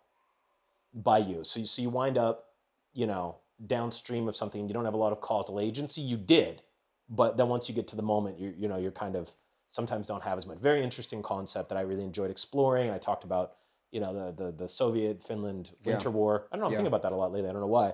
by 0.95 1.17
you. 1.19 1.43
So 1.43 1.59
you, 1.59 1.65
so 1.65 1.81
you 1.81 1.89
wind 1.89 2.17
up, 2.17 2.45
you 2.93 3.05
know, 3.05 3.35
downstream 3.67 4.27
of 4.27 4.35
something. 4.35 4.67
You 4.67 4.73
don't 4.73 4.85
have 4.85 4.93
a 4.93 4.97
lot 4.97 5.11
of 5.11 5.21
causal 5.21 5.59
agency. 5.59 6.01
You 6.01 6.17
did, 6.17 6.61
but 7.09 7.37
then 7.37 7.49
once 7.49 7.67
you 7.69 7.75
get 7.75 7.87
to 7.89 7.95
the 7.95 8.01
moment, 8.03 8.39
you 8.39 8.53
you 8.57 8.67
know 8.67 8.77
you're 8.77 8.91
kind 8.91 9.15
of 9.15 9.31
sometimes 9.69 10.07
don't 10.07 10.23
have 10.23 10.37
as 10.37 10.45
much. 10.47 10.57
Very 10.59 10.81
interesting 10.83 11.21
concept 11.21 11.69
that 11.69 11.77
I 11.77 11.81
really 11.81 12.03
enjoyed 12.03 12.31
exploring. 12.31 12.89
I 12.91 12.97
talked 12.97 13.23
about 13.23 13.53
you 13.91 13.99
know 13.99 14.13
the 14.13 14.45
the, 14.45 14.51
the 14.51 14.67
Soviet 14.67 15.23
Finland 15.23 15.71
Yeah. 15.83 15.93
Winter 15.93 16.11
War. 16.11 16.47
I 16.51 16.55
don't 16.55 16.61
know. 16.61 16.67
I'm 16.67 16.71
Yeah. 16.71 16.77
thinking 16.77 16.87
about 16.87 17.03
that 17.03 17.11
a 17.11 17.15
lot 17.15 17.31
lately. 17.31 17.49
I 17.49 17.53
don't 17.53 17.61
know 17.61 17.67
why. 17.67 17.93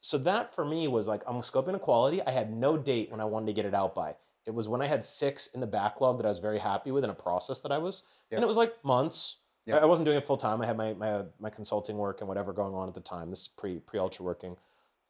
So 0.00 0.16
that 0.18 0.54
for 0.54 0.64
me 0.64 0.88
was 0.88 1.06
like 1.06 1.22
I'm 1.26 1.36
scoping 1.42 1.76
equality. 1.76 2.22
I 2.22 2.30
had 2.30 2.50
no 2.52 2.78
date 2.78 3.10
when 3.10 3.20
I 3.20 3.26
wanted 3.26 3.46
to 3.46 3.52
get 3.52 3.66
it 3.66 3.74
out 3.74 3.94
by. 3.94 4.16
It 4.46 4.54
was 4.54 4.66
when 4.66 4.80
I 4.80 4.86
had 4.86 5.04
six 5.04 5.48
in 5.48 5.60
the 5.60 5.66
backlog 5.66 6.16
that 6.16 6.24
I 6.24 6.30
was 6.30 6.38
very 6.38 6.58
happy 6.58 6.90
with 6.90 7.04
in 7.04 7.10
a 7.10 7.14
process 7.14 7.60
that 7.60 7.70
I 7.70 7.76
was, 7.78 8.02
and 8.30 8.42
it 8.42 8.46
was 8.48 8.56
like 8.56 8.82
months. 8.82 9.36
Yeah. 9.70 9.78
I 9.78 9.86
wasn't 9.86 10.04
doing 10.06 10.16
it 10.18 10.26
full 10.26 10.36
time. 10.36 10.60
I 10.62 10.66
had 10.66 10.76
my, 10.76 10.92
my 10.94 11.22
my 11.38 11.50
consulting 11.50 11.96
work 11.96 12.20
and 12.20 12.28
whatever 12.28 12.52
going 12.52 12.74
on 12.74 12.88
at 12.88 12.94
the 12.94 13.00
time. 13.00 13.30
This 13.30 13.42
is 13.42 13.48
pre 13.48 13.78
pre 13.80 13.98
ultra 13.98 14.24
working, 14.24 14.56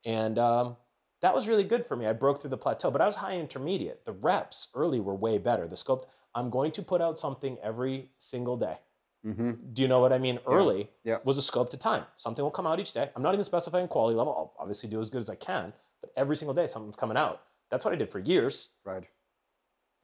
and 0.04 0.38
um, 0.38 0.76
that 1.22 1.34
was 1.34 1.48
really 1.48 1.64
good 1.64 1.84
for 1.84 1.96
me. 1.96 2.06
I 2.06 2.12
broke 2.12 2.40
through 2.40 2.50
the 2.50 2.56
plateau, 2.56 2.90
but 2.90 3.00
I 3.00 3.06
was 3.06 3.16
high 3.16 3.36
intermediate. 3.38 4.04
The 4.04 4.12
reps 4.12 4.68
early 4.74 5.00
were 5.00 5.14
way 5.14 5.38
better. 5.38 5.66
The 5.66 5.76
scope. 5.76 6.10
I'm 6.34 6.48
going 6.48 6.70
to 6.72 6.82
put 6.82 7.00
out 7.00 7.18
something 7.18 7.58
every 7.60 8.08
single 8.20 8.56
day. 8.56 8.76
Mm-hmm. 9.26 9.50
Do 9.72 9.82
you 9.82 9.88
know 9.88 9.98
what 10.00 10.12
I 10.12 10.18
mean? 10.18 10.38
Early 10.46 10.88
Yeah. 11.04 11.18
was 11.24 11.36
a 11.38 11.42
scope 11.42 11.70
to 11.70 11.76
time. 11.76 12.04
Something 12.16 12.42
will 12.44 12.52
come 12.52 12.68
out 12.68 12.78
each 12.78 12.92
day. 12.92 13.10
I'm 13.16 13.22
not 13.22 13.34
even 13.34 13.44
specifying 13.44 13.88
quality 13.88 14.16
level. 14.16 14.32
I'll 14.32 14.54
obviously 14.62 14.88
do 14.88 15.00
as 15.00 15.10
good 15.10 15.20
as 15.20 15.28
I 15.28 15.34
can, 15.34 15.72
but 16.00 16.12
every 16.16 16.36
single 16.36 16.54
day 16.54 16.68
something's 16.68 16.94
coming 16.96 17.16
out. 17.16 17.42
That's 17.68 17.84
what 17.84 17.92
I 17.92 17.96
did 17.96 18.10
for 18.10 18.20
years. 18.20 18.70
Right. 18.84 19.02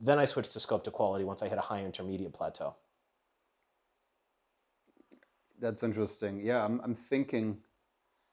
Then 0.00 0.18
I 0.18 0.24
switched 0.26 0.52
to 0.52 0.60
scope 0.60 0.84
to 0.84 0.90
quality 0.90 1.24
once 1.24 1.42
I 1.42 1.48
hit 1.48 1.58
a 1.58 1.62
high 1.62 1.82
intermediate 1.82 2.34
plateau. 2.34 2.74
That's 5.58 5.82
interesting. 5.82 6.40
Yeah, 6.40 6.64
I'm, 6.64 6.80
I'm 6.82 6.94
thinking 6.94 7.58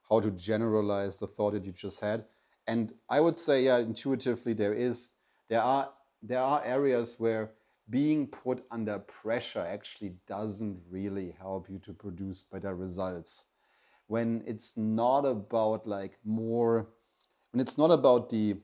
how 0.09 0.19
to 0.19 0.31
generalize 0.31 1.17
the 1.17 1.27
thought 1.27 1.53
that 1.53 1.65
you 1.65 1.71
just 1.71 2.01
had. 2.01 2.25
And 2.67 2.93
I 3.09 3.19
would 3.19 3.37
say, 3.37 3.63
yeah, 3.63 3.77
intuitively 3.79 4.53
there 4.53 4.73
is 4.73 5.13
there 5.49 5.61
are 5.61 5.89
there 6.21 6.39
are 6.39 6.63
areas 6.63 7.19
where 7.19 7.51
being 7.89 8.27
put 8.27 8.63
under 8.71 8.99
pressure 8.99 9.59
actually 9.59 10.15
doesn't 10.27 10.79
really 10.89 11.35
help 11.37 11.69
you 11.69 11.79
to 11.79 11.93
produce 11.93 12.43
better 12.43 12.75
results. 12.75 13.47
When 14.07 14.43
it's 14.45 14.77
not 14.77 15.25
about 15.25 15.85
like 15.85 16.17
more 16.23 16.87
when 17.51 17.59
it's 17.61 17.77
not 17.77 17.91
about 17.91 18.29
the 18.29 18.55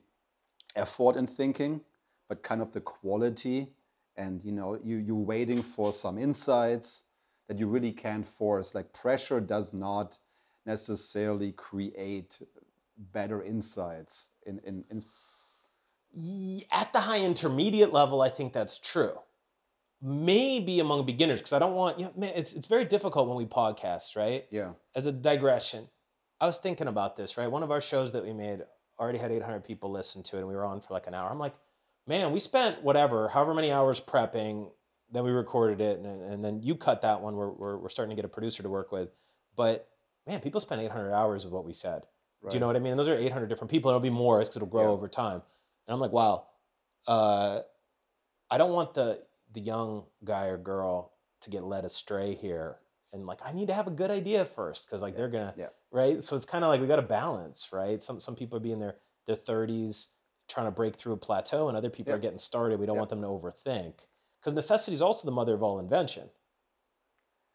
effort 0.76 1.16
in 1.16 1.26
thinking, 1.26 1.80
but 2.28 2.42
kind 2.42 2.62
of 2.62 2.72
the 2.72 2.80
quality 2.80 3.68
and 4.16 4.42
you 4.42 4.52
know 4.52 4.78
you 4.82 4.96
you're 4.96 5.16
waiting 5.16 5.62
for 5.62 5.92
some 5.92 6.18
insights 6.18 7.04
that 7.50 7.58
you 7.58 7.66
really 7.66 7.92
can't 7.92 8.24
force 8.24 8.76
like 8.76 8.92
pressure 8.94 9.40
does 9.40 9.74
not 9.74 10.18
necessarily 10.66 11.52
create 11.52 12.40
better 13.12 13.42
insights 13.42 14.30
in 14.46 14.60
in, 14.64 14.84
in 14.90 15.02
At 16.70 16.92
the 16.92 17.00
high 17.00 17.20
intermediate 17.20 17.92
level, 17.92 18.22
I 18.22 18.30
think 18.30 18.52
that's 18.52 18.78
true. 18.78 19.18
maybe 20.02 20.80
among 20.80 21.04
beginners 21.06 21.40
because 21.40 21.52
I 21.52 21.58
don't 21.58 21.74
want 21.74 21.98
you 21.98 22.06
know, 22.06 22.12
man, 22.16 22.32
it's 22.36 22.54
it's 22.54 22.68
very 22.68 22.84
difficult 22.84 23.28
when 23.28 23.36
we 23.36 23.46
podcast, 23.46 24.16
right? 24.16 24.46
Yeah. 24.50 24.72
As 24.94 25.06
a 25.06 25.12
digression, 25.12 25.88
I 26.40 26.46
was 26.46 26.58
thinking 26.58 26.88
about 26.88 27.16
this, 27.16 27.36
right? 27.36 27.50
One 27.50 27.62
of 27.62 27.70
our 27.70 27.80
shows 27.82 28.12
that 28.12 28.24
we 28.24 28.32
made 28.32 28.62
already 28.98 29.18
had 29.18 29.32
800 29.32 29.64
people 29.64 29.90
listen 29.90 30.22
to 30.24 30.36
it, 30.36 30.40
and 30.40 30.48
we 30.48 30.54
were 30.54 30.64
on 30.64 30.80
for 30.80 30.94
like 30.94 31.06
an 31.08 31.14
hour. 31.14 31.30
I'm 31.30 31.38
like, 31.38 31.54
man, 32.06 32.32
we 32.32 32.40
spent 32.40 32.82
whatever, 32.82 33.28
however 33.28 33.54
many 33.54 33.72
hours 33.72 34.00
prepping, 34.00 34.70
then 35.12 35.24
we 35.24 35.30
recorded 35.30 35.80
it, 35.80 35.98
and, 35.98 36.06
and 36.22 36.44
then 36.44 36.62
you 36.62 36.74
cut 36.76 37.02
that 37.02 37.20
one. 37.20 37.34
We're, 37.34 37.50
we're, 37.50 37.76
we're 37.78 37.88
starting 37.88 38.10
to 38.10 38.16
get 38.16 38.24
a 38.24 38.28
producer 38.28 38.62
to 38.62 38.68
work 38.68 38.92
with. 38.92 39.10
But 39.56 39.88
man, 40.26 40.40
people 40.40 40.60
spend 40.60 40.80
800 40.80 41.12
hours 41.12 41.44
of 41.44 41.52
what 41.52 41.64
we 41.64 41.72
said. 41.72 42.02
Do 42.48 42.54
you 42.54 42.60
know 42.60 42.66
what 42.68 42.76
I 42.76 42.78
mean? 42.78 42.92
And 42.92 42.98
those 42.98 43.08
are 43.08 43.14
800 43.18 43.48
different 43.48 43.70
people. 43.70 43.90
It'll 43.90 44.00
be 44.00 44.08
more 44.08 44.38
because 44.38 44.56
it'll 44.56 44.66
grow 44.68 44.84
Yeah. 44.84 44.88
over 44.90 45.08
time. 45.08 45.42
And 45.86 45.94
I'm 45.94 46.00
like, 46.00 46.12
wow, 46.12 46.46
uh, 47.06 47.60
I 48.50 48.56
don't 48.58 48.72
want 48.72 48.94
the 48.94 49.22
the 49.52 49.60
young 49.60 50.04
guy 50.24 50.46
or 50.46 50.56
girl 50.56 51.12
to 51.42 51.50
get 51.50 51.64
led 51.64 51.84
astray 51.84 52.34
here. 52.34 52.78
And 53.12 53.26
like, 53.26 53.40
I 53.44 53.52
need 53.52 53.66
to 53.66 53.74
have 53.74 53.88
a 53.88 53.90
good 53.90 54.10
idea 54.10 54.44
first 54.44 54.86
because 54.86 55.02
like 55.02 55.16
they're 55.16 55.28
gonna 55.28 55.52
Yeah. 55.56 55.68
right. 55.90 56.22
So 56.22 56.36
it's 56.36 56.46
kind 56.46 56.64
of 56.64 56.68
like 56.68 56.80
we 56.80 56.86
got 56.86 56.96
to 56.96 57.02
balance, 57.02 57.70
right? 57.72 58.00
Some 58.00 58.20
some 58.20 58.36
people 58.36 58.58
be 58.60 58.72
in 58.72 58.78
their 58.78 58.96
their 59.26 59.36
30s 59.36 60.12
trying 60.48 60.66
to 60.66 60.70
break 60.70 60.96
through 60.96 61.12
a 61.12 61.16
plateau, 61.18 61.68
and 61.68 61.76
other 61.76 61.90
people 61.90 62.12
Yeah. 62.12 62.16
are 62.16 62.20
getting 62.20 62.38
started. 62.38 62.80
We 62.80 62.86
don't 62.86 62.94
Yeah. 62.96 63.00
want 63.00 63.10
them 63.10 63.20
to 63.22 63.26
overthink 63.28 63.94
because 64.40 64.54
necessity 64.54 64.94
is 64.94 65.02
also 65.02 65.26
the 65.26 65.32
mother 65.32 65.54
of 65.54 65.62
all 65.62 65.78
invention. 65.80 66.30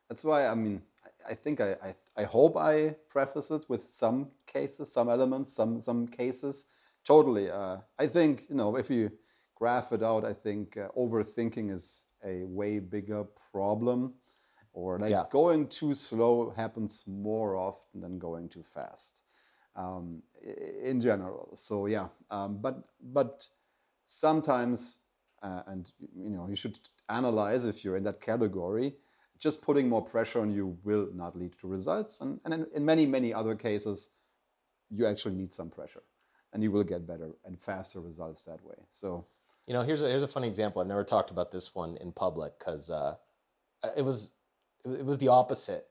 That's 0.10 0.24
why 0.24 0.48
I 0.48 0.56
mean 0.56 0.82
I, 1.28 1.34
think 1.34 1.60
I, 1.62 1.74
I 1.84 1.96
I 2.18 2.24
hope 2.24 2.56
I 2.58 2.96
preface 3.10 3.52
it 3.52 3.66
with 3.70 3.84
some 3.84 4.32
cases, 4.46 4.92
some 4.92 5.10
elements, 5.10 5.54
some 5.54 5.80
some 5.80 6.08
cases. 6.08 6.68
Totally. 7.04 7.50
Uh, 7.50 7.78
I 8.00 8.08
think 8.08 8.48
you 8.50 8.56
know 8.56 8.76
if 8.78 8.90
you 8.90 9.12
graph 9.56 9.92
it 9.92 10.04
out, 10.04 10.26
I 10.26 10.34
think 10.34 10.78
uh, 10.78 10.90
overthinking 10.98 11.72
is 11.72 12.06
a 12.24 12.44
way 12.44 12.80
bigger 12.80 13.24
problem, 13.52 14.14
or 14.74 15.00
like 15.00 15.12
Yeah. 15.12 15.26
going 15.30 15.68
too 15.68 15.96
slow 15.96 16.52
happens 16.56 17.06
more 17.08 17.56
often 17.56 18.02
than 18.02 18.20
going 18.20 18.50
too 18.50 18.64
fast, 18.64 19.24
um, 19.76 20.22
in 20.84 21.02
general. 21.02 21.52
So 21.56 21.86
yeah, 21.88 22.10
um, 22.30 22.58
but 22.62 22.90
but 23.02 23.48
sometimes, 24.04 25.00
uh, 25.46 25.62
and 25.72 25.84
you 26.26 26.32
know 26.36 26.46
you 26.52 26.58
should 26.62 26.78
analyze 27.20 27.64
if 27.66 27.78
you're 27.84 27.98
in 27.98 28.06
that 28.10 28.20
category 28.30 28.90
just 29.40 29.62
putting 29.62 29.90
more 29.90 30.02
pressure 30.02 30.42
on 30.42 30.52
you 30.52 30.78
will 30.84 31.10
not 31.14 31.38
lead 31.38 31.54
to 31.60 31.68
results. 31.68 32.22
And, 32.22 32.40
and 32.46 32.54
in, 32.54 32.68
in 32.74 32.86
many, 32.86 33.06
many 33.06 33.34
other 33.34 33.56
cases, 33.56 34.10
you 34.90 35.06
actually 35.06 35.36
need 35.36 35.54
some 35.54 35.70
pressure 35.70 36.04
and 36.54 36.64
you 36.64 36.72
will 36.72 36.84
get 36.84 37.06
better 37.06 37.32
and 37.46 37.60
faster 37.60 38.00
results 38.00 38.46
that 38.46 38.64
way. 38.64 38.76
So, 38.92 39.26
You 39.68 39.74
know, 39.74 39.82
here's 39.82 40.02
a 40.02 40.08
here's 40.08 40.24
a 40.24 40.28
funny 40.28 40.48
example. 40.48 40.82
I've 40.82 40.88
never 40.88 41.04
talked 41.04 41.32
about 41.32 41.52
this 41.52 41.74
one 41.74 41.98
in 41.98 42.12
public 42.12 42.58
because 42.60 42.90
uh, 42.90 43.16
it 43.98 44.04
was 44.04 44.32
it 44.86 45.06
was 45.06 45.18
the 45.18 45.30
opposite 45.30 45.88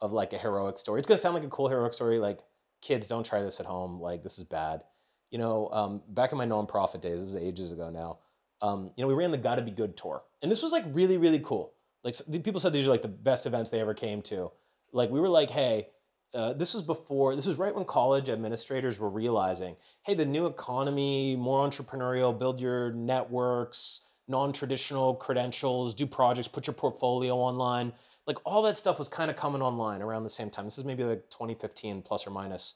of 0.00 0.12
like 0.12 0.32
a 0.32 0.38
heroic 0.38 0.78
story. 0.78 1.00
It's 1.00 1.08
gonna 1.08 1.18
sound 1.18 1.34
like 1.34 1.44
a 1.44 1.48
cool 1.48 1.68
heroic 1.68 1.92
story. 1.92 2.18
Like 2.18 2.40
kids, 2.80 3.08
don't 3.08 3.26
try 3.26 3.42
this 3.42 3.60
at 3.60 3.66
home. 3.66 4.00
Like 4.00 4.22
this 4.22 4.38
is 4.38 4.44
bad. 4.44 4.84
You 5.30 5.38
know, 5.38 5.68
um, 5.72 6.02
back 6.08 6.32
in 6.32 6.38
my 6.38 6.46
nonprofit 6.46 7.00
days, 7.00 7.20
this 7.20 7.30
is 7.30 7.36
ages 7.36 7.72
ago 7.72 7.90
now. 7.90 8.20
Um, 8.62 8.90
you 8.96 9.02
know, 9.02 9.08
we 9.08 9.14
ran 9.14 9.30
the 9.30 9.38
Gotta 9.38 9.62
Be 9.62 9.70
Good 9.70 9.96
tour, 9.96 10.22
and 10.42 10.50
this 10.50 10.62
was 10.62 10.72
like 10.72 10.84
really 10.88 11.16
really 11.16 11.40
cool. 11.40 11.72
Like 12.04 12.14
people 12.44 12.60
said 12.60 12.72
these 12.72 12.86
are 12.86 12.90
like 12.90 13.02
the 13.02 13.08
best 13.08 13.46
events 13.46 13.70
they 13.70 13.80
ever 13.80 13.94
came 13.94 14.22
to. 14.22 14.50
Like 14.92 15.10
we 15.10 15.20
were 15.20 15.28
like, 15.28 15.50
hey. 15.50 15.88
Uh, 16.34 16.52
this 16.52 16.74
was 16.74 16.82
before. 16.82 17.34
This 17.34 17.46
is 17.46 17.56
right 17.56 17.74
when 17.74 17.86
college 17.86 18.28
administrators 18.28 18.98
were 18.98 19.08
realizing, 19.08 19.74
hey, 20.02 20.12
the 20.12 20.26
new 20.26 20.44
economy, 20.44 21.34
more 21.34 21.66
entrepreneurial, 21.66 22.38
build 22.38 22.60
your 22.60 22.92
networks, 22.92 24.02
non-traditional 24.28 25.14
credentials, 25.14 25.94
do 25.94 26.06
projects, 26.06 26.48
put 26.48 26.66
your 26.66 26.74
portfolio 26.74 27.36
online. 27.36 27.92
Like 28.26 28.38
all 28.44 28.62
that 28.62 28.76
stuff 28.76 28.98
was 28.98 29.08
kind 29.08 29.30
of 29.30 29.36
coming 29.36 29.62
online 29.62 30.02
around 30.02 30.24
the 30.24 30.30
same 30.30 30.50
time. 30.50 30.64
This 30.64 30.78
is 30.78 30.84
maybe 30.84 31.04
like 31.04 31.30
2015 31.30 32.02
plus 32.02 32.26
or 32.26 32.30
minus 32.30 32.74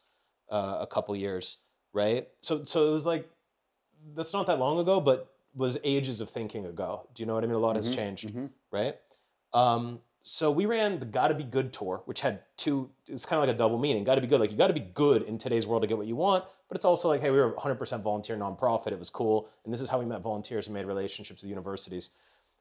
uh, 0.51 0.79
a 0.81 0.87
couple 0.87 1.15
years, 1.17 1.59
right? 1.93 2.29
So 2.41 2.65
so 2.65 2.89
it 2.89 2.93
was 2.93 3.05
like 3.05 3.29
that's 4.15 4.33
not 4.33 4.47
that 4.47 4.59
long 4.59 4.79
ago, 4.79 5.01
but 5.01 5.29
was 5.55 5.79
ages 5.85 6.21
of 6.21 6.31
thinking 6.31 6.67
ago. 6.67 7.09
Do 7.15 7.23
you 7.23 7.27
know 7.27 7.35
what 7.35 7.45
I 7.45 7.47
mean? 7.47 7.57
A 7.57 7.59
lot 7.59 7.77
has 7.77 7.89
Mhm, 7.89 7.95
changed, 7.95 8.29
mhm. 8.29 8.51
right? 8.71 8.97
Um, 9.53 10.01
so 10.23 10.51
we 10.51 10.67
ran 10.67 11.01
the 11.01 11.07
Gotta 11.07 11.35
Be 11.35 11.45
Good 11.45 11.73
tour, 11.73 12.03
which 12.05 12.21
had 12.21 12.45
two. 12.57 12.91
It's 13.09 13.25
kind 13.25 13.43
of 13.43 13.49
like 13.49 13.55
a 13.55 13.59
double 13.59 13.79
meaning. 13.79 14.05
Got 14.05 14.17
to 14.17 14.21
be 14.21 14.27
good. 14.27 14.41
Like 14.41 14.51
you 14.51 14.57
got 14.57 14.67
to 14.69 14.75
be 14.75 14.81
good 14.81 15.23
in 15.23 15.39
today's 15.39 15.67
world 15.67 15.83
to 15.83 15.89
get 15.89 15.97
what 15.97 16.07
you 16.07 16.15
want, 16.17 16.45
but 16.69 16.77
it's 16.77 16.85
also 16.85 17.09
like, 17.09 17.21
hey, 17.23 17.31
we 17.31 17.39
were 17.39 17.55
100% 17.55 18.03
volunteer 18.03 18.37
nonprofit. 18.37 18.93
It 18.93 18.99
was 18.99 19.11
cool, 19.11 19.49
and 19.65 19.73
this 19.73 19.81
is 19.81 19.89
how 19.89 19.99
we 19.99 20.05
met 20.05 20.21
volunteers 20.21 20.67
and 20.69 20.75
made 20.75 20.85
relationships 20.87 21.43
with 21.43 21.49
universities. 21.49 22.11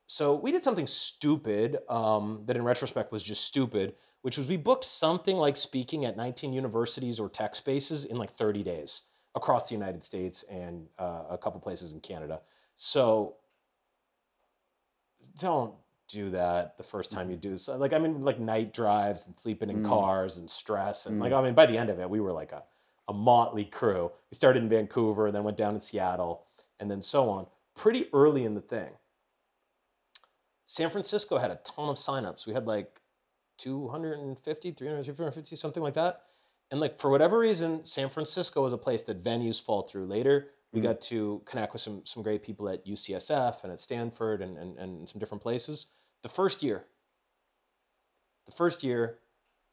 So 0.08 0.36
we 0.36 0.52
did 0.52 0.64
something 0.64 0.88
stupid 0.88 1.80
um, 1.90 2.44
that, 2.46 2.56
in 2.56 2.64
retrospect, 2.64 3.12
was 3.12 3.22
just 3.24 3.44
stupid, 3.44 3.96
which 4.22 4.38
was 4.38 4.48
we 4.48 4.58
booked 4.58 4.84
something 4.86 5.38
like 5.38 5.56
speaking 5.56 6.06
at 6.06 6.18
19 6.18 6.52
universities 6.54 7.20
or 7.20 7.30
tech 7.30 7.56
spaces 7.56 8.06
in 8.06 8.18
like 8.18 8.36
30 8.36 8.64
days 8.64 9.08
across 9.36 9.70
the 9.70 9.76
United 9.76 10.04
States 10.04 10.44
and 10.44 10.88
uh, 10.98 11.26
a 11.30 11.38
couple 11.38 11.60
places 11.60 11.94
in 11.94 12.00
Canada. 12.00 12.42
So 12.82 13.36
don't 15.38 15.74
do 16.08 16.30
that 16.30 16.78
the 16.78 16.84
first 16.84 17.12
time 17.12 17.30
you 17.30 17.38
do 17.38 17.56
so 17.56 17.78
like 17.78 17.94
i 17.94 18.00
mean 18.00 18.20
like 18.22 18.40
night 18.40 18.74
drives 18.74 19.28
and 19.28 19.38
sleeping 19.40 19.70
in 19.70 19.84
Mm. 19.84 19.88
cars 19.88 20.38
and 20.38 20.50
stress 20.50 21.06
and 21.06 21.20
like 21.20 21.32
Mm. 21.32 21.38
i 21.38 21.42
mean 21.44 21.54
by 21.54 21.68
the 21.68 21.78
end 21.78 21.90
of 21.92 22.00
it 22.00 22.10
we 22.10 22.20
were 22.20 22.32
like 22.32 22.52
a, 22.52 22.64
a 23.10 23.14
motley 23.14 23.66
crew. 23.66 24.12
We 24.32 24.36
started 24.36 24.64
in 24.64 24.70
vancouver 24.70 25.28
and 25.28 25.36
then 25.36 25.44
went 25.44 25.56
down 25.58 25.74
to 25.76 25.80
seattle 25.80 26.46
and 26.80 26.90
then 26.90 27.02
so 27.02 27.30
on. 27.30 27.46
Pretty 27.76 28.08
early 28.14 28.44
in 28.46 28.56
the 28.56 28.62
thing 28.62 28.92
san 30.66 30.90
francisco 30.90 31.38
had 31.38 31.52
a 31.52 31.60
ton 31.64 31.90
of 31.90 31.98
signups. 31.98 32.48
We 32.48 32.54
had 32.54 32.66
like 32.66 33.02
250 33.58 34.72
300 34.72 35.04
350 35.04 35.56
something 35.58 35.84
like 35.84 35.96
that. 35.96 36.24
And 36.72 36.80
like 36.80 36.98
for 36.98 37.10
whatever 37.12 37.38
reason 37.38 37.84
san 37.84 38.10
francisco 38.10 38.66
is 38.66 38.74
a 38.74 38.78
place 38.78 39.04
that 39.04 39.22
venues 39.24 39.62
fall 39.62 39.84
through 39.84 40.06
later 40.08 40.50
we 40.72 40.80
Mm. 40.80 40.84
got 40.84 41.02
to 41.02 41.42
connect 41.46 41.74
with 41.74 41.82
some 41.82 42.06
some 42.06 42.22
great 42.24 42.44
people 42.44 42.70
at 42.70 42.86
ucsf 42.86 43.64
and 43.64 43.72
at 43.74 43.80
stanford 43.80 44.42
and, 44.42 44.58
and, 44.58 44.78
and 44.78 45.10
some 45.10 45.20
different 45.20 45.42
places. 45.42 45.88
The 46.22 46.30
first 46.30 46.62
year 46.64 46.86
the 48.46 48.52
first 48.52 48.84
year 48.84 49.20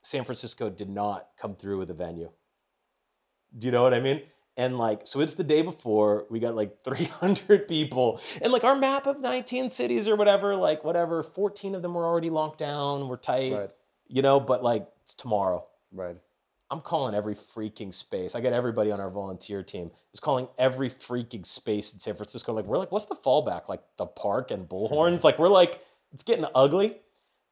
san 0.02 0.24
francisco 0.24 0.70
did 0.70 0.88
not 0.88 1.28
come 1.38 1.54
through 1.54 1.78
with 1.78 1.90
a 1.90 1.94
venue. 1.94 2.30
Do 3.56 3.66
you 3.66 3.72
know 3.72 3.82
what 3.82 3.94
i 3.94 4.00
mean? 4.00 4.22
And 4.58 4.78
like 4.78 5.06
so 5.06 5.20
it's 5.20 5.34
the 5.34 5.44
day 5.44 5.60
before 5.62 6.24
we 6.30 6.40
got 6.40 6.54
like 6.56 6.82
300 6.84 7.68
people. 7.68 8.20
And 8.40 8.52
like 8.52 8.64
our 8.64 8.76
map 8.76 9.06
of 9.06 9.20
19 9.20 9.68
cities 9.68 10.08
or 10.08 10.16
whatever 10.16 10.54
like 10.56 10.82
whatever 10.84 11.22
14 11.22 11.74
of 11.74 11.82
them 11.82 11.94
were 11.94 12.04
already 12.06 12.30
locked 12.30 12.58
down 12.58 13.08
we're 13.08 13.16
tight 13.18 13.52
Right, 13.52 13.70
you 14.08 14.22
know 14.22 14.40
but 14.40 14.62
like 14.62 14.86
it's 15.02 15.14
tomorrow. 15.14 15.66
Right. 15.92 16.16
I'm 16.70 16.80
calling 16.80 17.14
every 17.14 17.34
freaking 17.34 17.94
space. 17.94 18.34
I 18.34 18.40
got 18.40 18.52
everybody 18.52 18.90
on 18.90 19.00
our 19.00 19.10
volunteer 19.10 19.62
team 19.62 19.90
is 20.12 20.20
calling 20.20 20.48
every 20.58 20.90
freaking 20.90 21.46
space 21.46 21.92
in 21.92 22.00
San 22.00 22.14
Francisco. 22.14 22.52
Like 22.52 22.64
we're 22.64 22.78
like, 22.78 22.90
what's 22.90 23.04
the 23.06 23.14
fallback? 23.14 23.68
Like 23.68 23.82
the 23.98 24.06
park 24.06 24.50
and 24.50 24.68
bullhorns? 24.68 25.22
Like 25.22 25.38
we're 25.38 25.48
like, 25.48 25.84
it's 26.12 26.24
getting 26.24 26.44
ugly. 26.54 26.96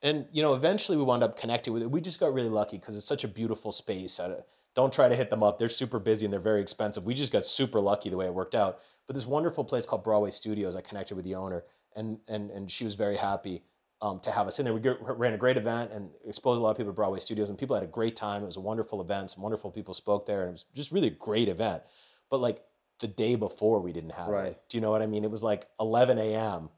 And 0.03 0.27
you 0.33 0.43
know, 0.43 0.55
eventually 0.55 0.99
we 0.99 1.05
wound 1.05 1.23
up 1.23 1.39
connecting 1.39 1.73
with 1.73 1.83
it. 1.83 1.91
We 1.91 2.01
just 2.01 2.19
got 2.19 2.35
really 2.35 2.49
lucky 2.49 2.79
because 2.79 2.97
it's 2.97 3.07
such 3.07 3.25
a 3.25 3.29
beautiful 3.29 3.73
space. 3.73 4.19
I 4.21 4.29
don't- 4.29 4.45
don't 4.75 4.93
try 4.93 5.09
to 5.09 5.15
hit 5.15 5.31
them 5.31 5.45
up. 5.45 5.57
They're 5.57 5.69
super 5.69 6.01
busy 6.01 6.27
and 6.27 6.33
they're 6.33 6.41
very 6.41 6.61
expensive. 6.61 7.05
We 7.05 7.15
just 7.15 7.31
got 7.33 7.47
super 7.47 7.79
lucky 7.81 8.11
the 8.11 8.17
way 8.17 8.27
it 8.27 8.35
worked 8.35 8.57
out. 8.57 8.81
But 9.07 9.15
this 9.15 9.25
wonderful 9.25 9.63
place 9.63 9.87
called 9.87 10.03
Broadway 10.03 10.33
Studios, 10.33 10.75
I 10.75 10.81
connected 10.81 11.15
with 11.15 11.25
the 11.25 11.37
owner, 11.37 11.63
and 11.95 12.19
and 12.27 12.51
and 12.51 12.69
she 12.69 12.85
was 12.85 12.97
very 12.97 13.17
happy 13.17 13.63
um, 14.05 14.21
to 14.21 14.31
have 14.31 14.47
us 14.47 14.59
in 14.59 14.67
there. 14.67 14.75
We 14.75 14.81
get, 14.81 14.99
ran 15.01 15.33
a 15.33 15.39
great 15.39 15.57
event 15.57 15.91
and 15.91 16.11
exposed 16.27 16.59
a 16.59 16.63
lot 16.63 16.73
of 16.73 16.77
people 16.77 16.93
to 16.93 16.97
Broadway 16.97 17.21
Studios, 17.21 17.49
and 17.49 17.59
people 17.59 17.75
had 17.75 17.83
a 17.83 17.89
great 17.89 18.17
time. 18.17 18.43
It 18.43 18.47
was 18.47 18.59
a 18.59 18.61
wonderful 18.61 19.01
event. 19.01 19.31
Some 19.31 19.43
wonderful 19.43 19.71
people 19.71 19.95
spoke 19.95 20.27
there, 20.27 20.43
and 20.43 20.51
it 20.51 20.53
was 20.53 20.65
just 20.75 20.93
really 20.93 21.07
a 21.09 21.11
great 21.11 21.49
event. 21.49 21.83
But 22.31 22.41
like 22.41 22.63
the 23.01 23.09
day 23.09 23.35
before, 23.35 23.81
we 23.81 23.93
didn't 23.95 24.11
have 24.11 24.29
Right. 24.29 24.49
it. 24.49 24.63
Do 24.69 24.77
you 24.77 24.83
know 24.83 24.91
what 24.91 25.01
I 25.01 25.07
mean? 25.07 25.25
It 25.25 25.31
was 25.31 25.43
like 25.43 25.69
11 25.81 26.19
a.m. 26.19 26.69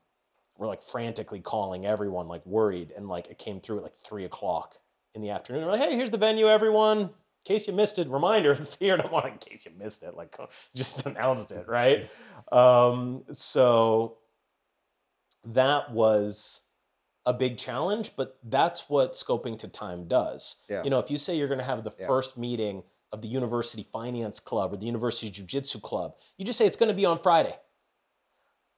We're 0.56 0.68
like 0.68 0.84
frantically 0.84 1.40
calling 1.40 1.84
everyone, 1.84 2.28
like 2.28 2.46
worried, 2.46 2.92
and 2.96 3.08
like 3.08 3.26
it 3.26 3.38
came 3.38 3.60
through 3.60 3.78
at 3.78 3.82
like 3.82 3.96
three 3.96 4.24
o'clock 4.24 4.76
in 5.16 5.20
the 5.20 5.30
afternoon. 5.30 5.64
We're 5.64 5.72
like, 5.72 5.80
hey, 5.80 5.96
here's 5.96 6.12
the 6.12 6.18
venue, 6.18 6.46
everyone. 6.46 6.98
In 7.00 7.10
case 7.44 7.66
you 7.66 7.74
missed 7.74 7.98
it, 7.98 8.08
reminder, 8.08 8.52
it's 8.52 8.76
here. 8.76 8.94
I'm 9.02 9.32
in 9.32 9.38
case 9.38 9.66
you 9.66 9.72
missed 9.76 10.04
it, 10.04 10.14
like 10.16 10.36
just 10.76 11.06
announced 11.06 11.50
it, 11.50 11.66
right? 11.66 12.08
Um, 12.52 13.24
so 13.32 14.18
that 15.44 15.90
was 15.92 16.62
a 17.26 17.32
big 17.32 17.58
challenge, 17.58 18.12
but 18.16 18.38
that's 18.44 18.88
what 18.88 19.12
scoping 19.12 19.58
to 19.58 19.68
time 19.68 20.06
does. 20.06 20.56
Yeah. 20.70 20.84
You 20.84 20.90
know, 20.90 21.00
if 21.00 21.10
you 21.10 21.18
say 21.18 21.36
you're 21.36 21.48
going 21.48 21.58
to 21.58 21.64
have 21.64 21.82
the 21.84 21.92
Yeah. 21.98 22.06
first 22.06 22.38
meeting 22.38 22.84
of 23.12 23.20
the 23.20 23.28
university 23.28 23.82
finance 23.82 24.38
club 24.40 24.72
or 24.72 24.76
the 24.76 24.86
university 24.86 25.30
jiu-jitsu 25.30 25.80
club, 25.80 26.14
you 26.38 26.44
just 26.44 26.58
say 26.58 26.66
it's 26.66 26.76
going 26.76 26.88
to 26.88 26.94
be 26.94 27.04
on 27.04 27.18
Friday. 27.20 27.58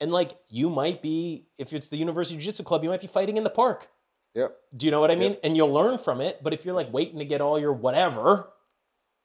And 0.00 0.10
like 0.12 0.38
you 0.48 0.70
might 0.70 1.02
be, 1.02 1.46
if 1.58 1.72
it's 1.72 1.88
the 1.88 1.96
university 1.98 2.38
jiu-jitsu 2.38 2.62
club, 2.62 2.82
you 2.82 2.88
might 2.88 3.00
be 3.00 3.06
fighting 3.06 3.36
in 3.36 3.44
the 3.44 3.50
park. 3.50 3.90
Yep. 4.34 4.56
Do 4.76 4.86
you 4.86 4.92
know 4.92 5.00
what 5.00 5.10
I 5.10 5.16
mean? 5.16 5.36
And 5.42 5.56
you'll 5.56 5.72
learn 5.72 5.98
from 5.98 6.20
it. 6.20 6.42
But 6.42 6.52
if 6.52 6.64
you're 6.64 6.74
like 6.74 6.92
waiting 6.92 7.18
to 7.18 7.24
get 7.24 7.40
all 7.40 7.58
your 7.58 7.72
whatever, 7.72 8.50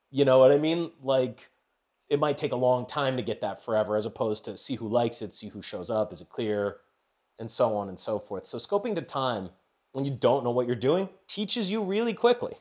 you 0.09 0.25
know 0.25 0.39
what 0.39 0.51
I 0.51 0.57
mean? 0.57 0.91
Like 1.01 1.49
it 2.09 2.19
might 2.19 2.38
take 2.38 2.51
a 2.51 2.57
long 2.57 2.86
time 2.88 3.17
to 3.17 3.23
get 3.23 3.41
that 3.41 3.63
forever, 3.63 3.95
as 3.95 4.05
opposed 4.05 4.45
to 4.45 4.57
see 4.57 4.75
who 4.75 4.88
likes 4.89 5.21
it, 5.21 5.33
see 5.33 5.47
who 5.49 5.62
shows 5.62 5.89
up, 5.89 6.12
is 6.12 6.21
it 6.21 6.29
clear, 6.29 6.77
and 7.43 7.51
so 7.51 7.75
on 7.75 7.89
and 7.89 7.99
so 7.99 8.19
forth. 8.19 8.45
So 8.45 8.58
scoping 8.58 8.95
to 8.95 9.01
time 9.01 9.49
when 9.91 10.06
you 10.06 10.12
don't 10.12 10.45
know 10.45 10.51
what 10.51 10.65
you're 10.65 10.86
doing 10.91 11.10
teaches 11.27 11.69
you 11.69 11.84
really 11.84 12.13
quickly. 12.13 12.53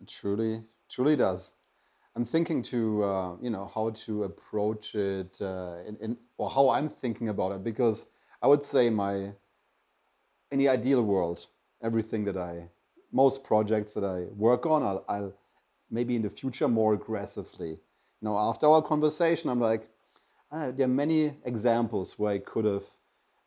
It 0.00 0.06
truly, 0.06 0.62
truly 0.88 1.16
does. 1.16 1.54
I'm 2.14 2.24
thinking 2.24 2.62
to, 2.74 3.02
uh, 3.02 3.36
you 3.42 3.50
know, 3.50 3.68
how 3.74 3.90
to 4.04 4.22
approach 4.24 4.94
it 4.94 5.42
uh, 5.42 5.78
in, 5.88 5.96
in, 6.00 6.16
or 6.38 6.48
how 6.48 6.68
I'm 6.68 6.88
thinking 6.88 7.30
about 7.30 7.50
it 7.50 7.64
because 7.64 8.10
I 8.42 8.46
would 8.46 8.62
say 8.62 8.90
my, 8.90 9.32
in 10.52 10.58
the 10.60 10.68
ideal 10.68 11.02
world, 11.02 11.48
everything 11.82 12.22
that 12.26 12.36
I, 12.36 12.68
most 13.10 13.42
projects 13.42 13.92
that 13.94 14.04
I 14.04 14.32
work 14.36 14.66
on, 14.66 14.84
I'll, 14.84 15.04
I'll 15.08 15.34
maybe 15.90 16.14
in 16.14 16.22
the 16.22 16.30
future 16.30 16.68
more 16.68 16.94
aggressively. 16.94 17.70
You 17.70 18.22
know, 18.22 18.38
after 18.38 18.68
our 18.68 18.82
conversation, 18.82 19.50
I'm 19.50 19.60
like, 19.60 19.88
ah, 20.52 20.70
there 20.70 20.86
are 20.86 20.96
many 21.04 21.34
examples 21.44 22.20
where 22.20 22.34
I 22.34 22.38
could 22.38 22.64
have 22.64 22.84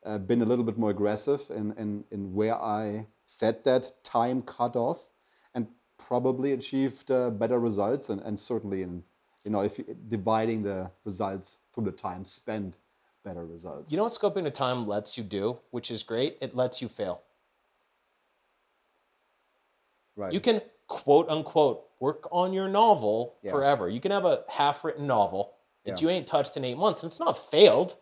uh, 0.06 0.18
been 0.18 0.42
a 0.42 0.46
little 0.46 0.66
bit 0.66 0.78
more 0.78 0.90
aggressive 0.90 1.42
in, 1.50 1.74
in, 1.78 2.04
in 2.12 2.34
where 2.34 2.56
I 2.56 3.08
set 3.26 3.64
that 3.64 3.92
time 4.04 4.42
cutoff 4.42 5.10
and 5.56 5.68
probably 5.98 6.52
achieved 6.54 7.10
uh, 7.12 7.30
better 7.30 7.60
results 7.60 8.10
and, 8.10 8.22
and 8.22 8.38
certainly 8.38 8.82
in 8.84 9.04
you 9.46 9.52
know 9.52 9.62
if 9.62 9.78
you- 9.78 9.96
dividing 10.08 10.64
the 10.64 10.92
results 11.06 11.58
through 11.74 11.86
the 11.86 11.92
time 11.92 12.26
spent 12.26 12.78
better 13.24 13.46
results 13.46 13.92
You 13.92 13.98
know 13.98 14.04
what 14.04 14.14
scoping 14.14 14.44
to 14.44 14.52
time 14.52 14.86
lets 14.88 15.18
you 15.18 15.24
do, 15.24 15.60
which 15.72 15.90
is 15.92 16.04
great? 16.04 16.38
It 16.42 16.56
lets 16.56 16.82
you 16.82 16.88
fail. 16.90 17.22
right 20.16 20.34
You 20.34 20.40
can 20.40 20.62
quote 20.88 21.30
unquote 21.30 21.86
work 22.00 22.28
on 22.32 22.52
your 22.54 22.68
novel 22.68 23.36
Yeah. 23.42 23.52
forever. 23.52 23.90
You 23.90 24.02
can 24.02 24.12
have 24.12 24.26
a 24.26 24.44
half 24.50 24.84
written 24.84 25.08
novel 25.08 25.54
that 25.86 26.02
Yeah. 26.02 26.08
you 26.08 26.10
ain't 26.14 26.28
touched 26.28 26.58
in 26.58 26.66
eight 26.66 26.78
months, 26.78 27.02
and 27.04 27.10
it's 27.10 27.20
not 27.20 27.38
failed. 27.38 27.96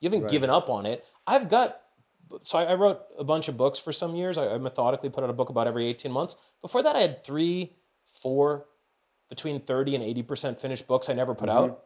You 0.00 0.08
haven't 0.08 0.22
Right. 0.22 0.30
given 0.30 0.50
up 0.50 0.68
on 0.70 0.86
it. 0.86 1.04
I've 1.26 1.48
got 1.48 1.82
so 2.42 2.58
I 2.58 2.74
wrote 2.74 3.02
a 3.18 3.24
bunch 3.24 3.48
of 3.48 3.56
books 3.56 3.78
for 3.78 3.92
some 3.92 4.16
years. 4.16 4.38
I 4.38 4.56
methodically 4.58 5.10
put 5.10 5.22
out 5.22 5.30
a 5.30 5.34
book 5.34 5.48
about 5.48 5.66
every 5.66 5.86
18 5.88 6.10
months. 6.10 6.36
Before 6.60 6.82
that, 6.82 6.96
I 6.96 7.00
had 7.00 7.24
three, 7.24 7.74
four, 8.06 8.66
between 9.28 9.60
30 9.60 9.96
and 9.96 10.04
80% 10.04 10.58
finished 10.58 10.86
books 10.86 11.08
I 11.08 11.14
never 11.14 11.34
put 11.34 11.48
out. 11.48 11.84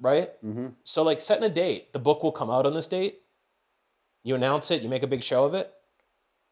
Right? 0.00 0.30
mm-hmm. 0.44 0.68
So 0.84 1.02
like 1.02 1.20
setting 1.20 1.44
a 1.44 1.48
date, 1.48 1.92
the 1.92 1.98
book 1.98 2.22
will 2.22 2.32
come 2.32 2.50
out 2.50 2.66
on 2.66 2.74
this 2.74 2.86
date. 2.86 3.20
You 4.24 4.34
announce 4.34 4.70
it, 4.70 4.82
you 4.82 4.88
make 4.88 5.02
a 5.02 5.08
big 5.08 5.22
show 5.22 5.44
of 5.44 5.54
it. 5.54 5.72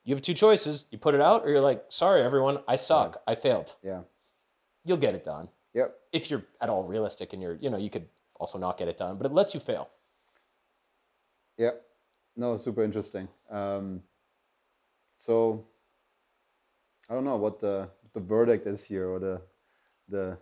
You 0.04 0.14
have 0.14 0.22
two 0.22 0.34
choices. 0.34 0.86
You 0.90 0.98
put 0.98 1.14
it 1.14 1.20
out 1.20 1.44
or 1.44 1.50
you're 1.50 1.60
like, 1.60 1.84
sorry 1.88 2.22
everyone, 2.22 2.58
I 2.66 2.76
suck. 2.76 3.22
I 3.26 3.34
failed. 3.34 3.74
yeah 3.82 4.02
You'll 4.84 4.96
get 4.96 5.14
it 5.14 5.24
done. 5.24 5.48
yep 5.74 5.94
If 6.12 6.30
you're 6.30 6.44
at 6.60 6.70
all 6.70 6.84
realistic 6.84 7.32
and 7.32 7.42
you're, 7.42 7.56
you 7.60 7.70
know, 7.70 7.76
you 7.78 7.90
could 7.90 8.06
also 8.36 8.56
not 8.58 8.78
get 8.78 8.88
it 8.88 8.96
done, 8.96 9.16
but 9.16 9.26
it 9.26 9.32
lets 9.32 9.52
you 9.52 9.60
fail. 9.60 9.88
yep 11.58 11.84
no 12.36 12.56
super 12.56 12.82
interesting 12.82 13.28
um, 13.50 14.00
so 15.12 15.66
i 17.08 17.14
don't 17.14 17.24
know 17.24 17.36
what 17.36 17.58
the 17.60 17.88
the 18.12 18.20
verdict 18.20 18.66
is 18.66 18.84
here 18.84 19.08
or 19.08 19.18
the 19.18 19.40
the 20.08 20.38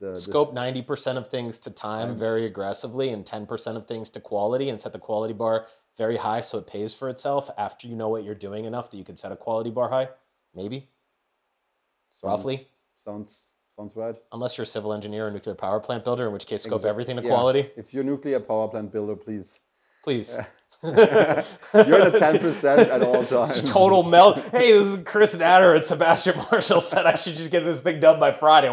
the, 0.00 0.16
Scope 0.16 0.54
90% 0.54 1.16
of 1.16 1.28
things 1.28 1.58
to 1.60 1.70
time 1.70 2.16
very 2.16 2.44
aggressively 2.44 3.10
and 3.10 3.24
10% 3.24 3.76
of 3.76 3.86
things 3.86 4.10
to 4.10 4.20
quality 4.20 4.68
and 4.68 4.78
set 4.78 4.92
the 4.92 4.98
quality 4.98 5.32
bar 5.32 5.66
very 5.96 6.16
high 6.16 6.40
so 6.40 6.58
it 6.58 6.66
pays 6.66 6.92
for 6.92 7.08
itself 7.08 7.48
after 7.56 7.86
you 7.86 7.94
know 7.94 8.08
what 8.08 8.24
you're 8.24 8.34
doing 8.34 8.64
enough 8.64 8.90
that 8.90 8.96
you 8.96 9.04
can 9.04 9.16
set 9.16 9.30
a 9.30 9.36
quality 9.36 9.70
bar 9.70 9.88
high. 9.88 10.08
Maybe. 10.54 10.88
sounds, 12.10 12.30
roughly. 12.30 12.58
sounds 12.98 13.52
sounds 13.74 13.96
right 13.96 14.16
Unless 14.32 14.58
you're 14.58 14.64
a 14.64 14.66
civil 14.66 14.92
engineer 14.92 15.28
or 15.28 15.30
nuclear 15.30 15.54
power 15.54 15.80
plant 15.80 16.04
builder, 16.04 16.26
in 16.26 16.32
which 16.32 16.46
case 16.46 16.64
scope 16.64 16.80
Exa- 16.80 16.86
everything 16.86 17.16
to 17.16 17.22
yeah. 17.22 17.28
quality. 17.28 17.70
if 17.76 17.94
you're 17.94 18.02
a 18.02 18.06
nuclear 18.06 18.40
power 18.40 18.68
plant 18.68 18.92
builder 18.92 19.16
please 19.16 19.60
Please. 20.02 20.38
You're 20.84 22.10
the 22.10 22.18
10% 22.18 22.78
at 22.90 23.02
all 23.02 23.24
times. 23.46 23.62
Total 23.70 24.02
melt. 24.02 24.38
Hey, 24.50 24.72
this 24.72 24.86
is 24.88 25.02
Chris 25.04 25.36
Natter 25.36 25.74
and 25.74 25.82
Sebastian 25.84 26.36
Marshall 26.50 26.80
said 26.80 27.06
I 27.06 27.16
should 27.16 27.36
just 27.36 27.50
get 27.50 27.64
this 27.64 27.80
thing 27.80 28.00
done 28.00 28.20
by 28.20 28.32
Friday. 28.32 28.68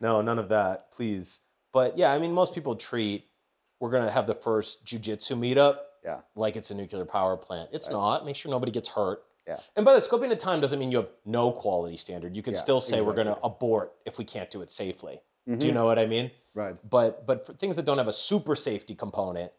No, 0.00 0.20
none 0.22 0.38
of 0.38 0.48
that, 0.48 0.90
please. 0.92 1.42
But 1.72 1.96
yeah, 1.98 2.12
I 2.12 2.18
mean, 2.18 2.32
most 2.32 2.54
people 2.54 2.74
treat 2.76 3.26
we're 3.80 3.90
gonna 3.90 4.10
have 4.10 4.26
the 4.26 4.34
first 4.34 4.84
jujitsu 4.84 5.38
meetup 5.38 5.78
yeah 6.04 6.18
like 6.34 6.54
it's 6.56 6.70
a 6.70 6.74
nuclear 6.74 7.04
power 7.04 7.36
plant. 7.36 7.70
It's 7.72 7.88
not. 7.88 8.24
Make 8.26 8.36
sure 8.36 8.50
nobody 8.50 8.72
gets 8.72 8.88
hurt. 8.88 9.22
Yeah. 9.46 9.58
And 9.76 9.84
by 9.86 9.94
the 9.94 10.00
scoping 10.00 10.30
of 10.30 10.38
time 10.38 10.60
doesn't 10.60 10.78
mean 10.78 10.90
you 10.92 10.98
have 10.98 11.08
no 11.24 11.50
quality 11.52 11.96
standard. 11.96 12.36
You 12.36 12.42
can 12.42 12.52
Yeah, 12.54 12.60
still 12.60 12.80
say 12.80 13.00
we're 13.00 13.14
gonna 13.14 13.38
abort 13.42 13.94
if 14.04 14.18
we 14.18 14.24
can't 14.24 14.50
do 14.50 14.60
it 14.62 14.70
safely. 14.70 15.20
Do 15.46 15.54
Mhm. 15.56 15.64
you 15.64 15.72
know 15.72 15.84
what 15.86 15.98
I 15.98 16.06
mean? 16.06 16.30
right 16.54 16.76
But 16.88 17.26
but 17.26 17.46
for 17.46 17.52
things 17.54 17.76
that 17.76 17.84
don't 17.84 17.98
have 17.98 18.08
a 18.08 18.12
super 18.12 18.54
safety 18.56 18.94
component, 18.94 19.52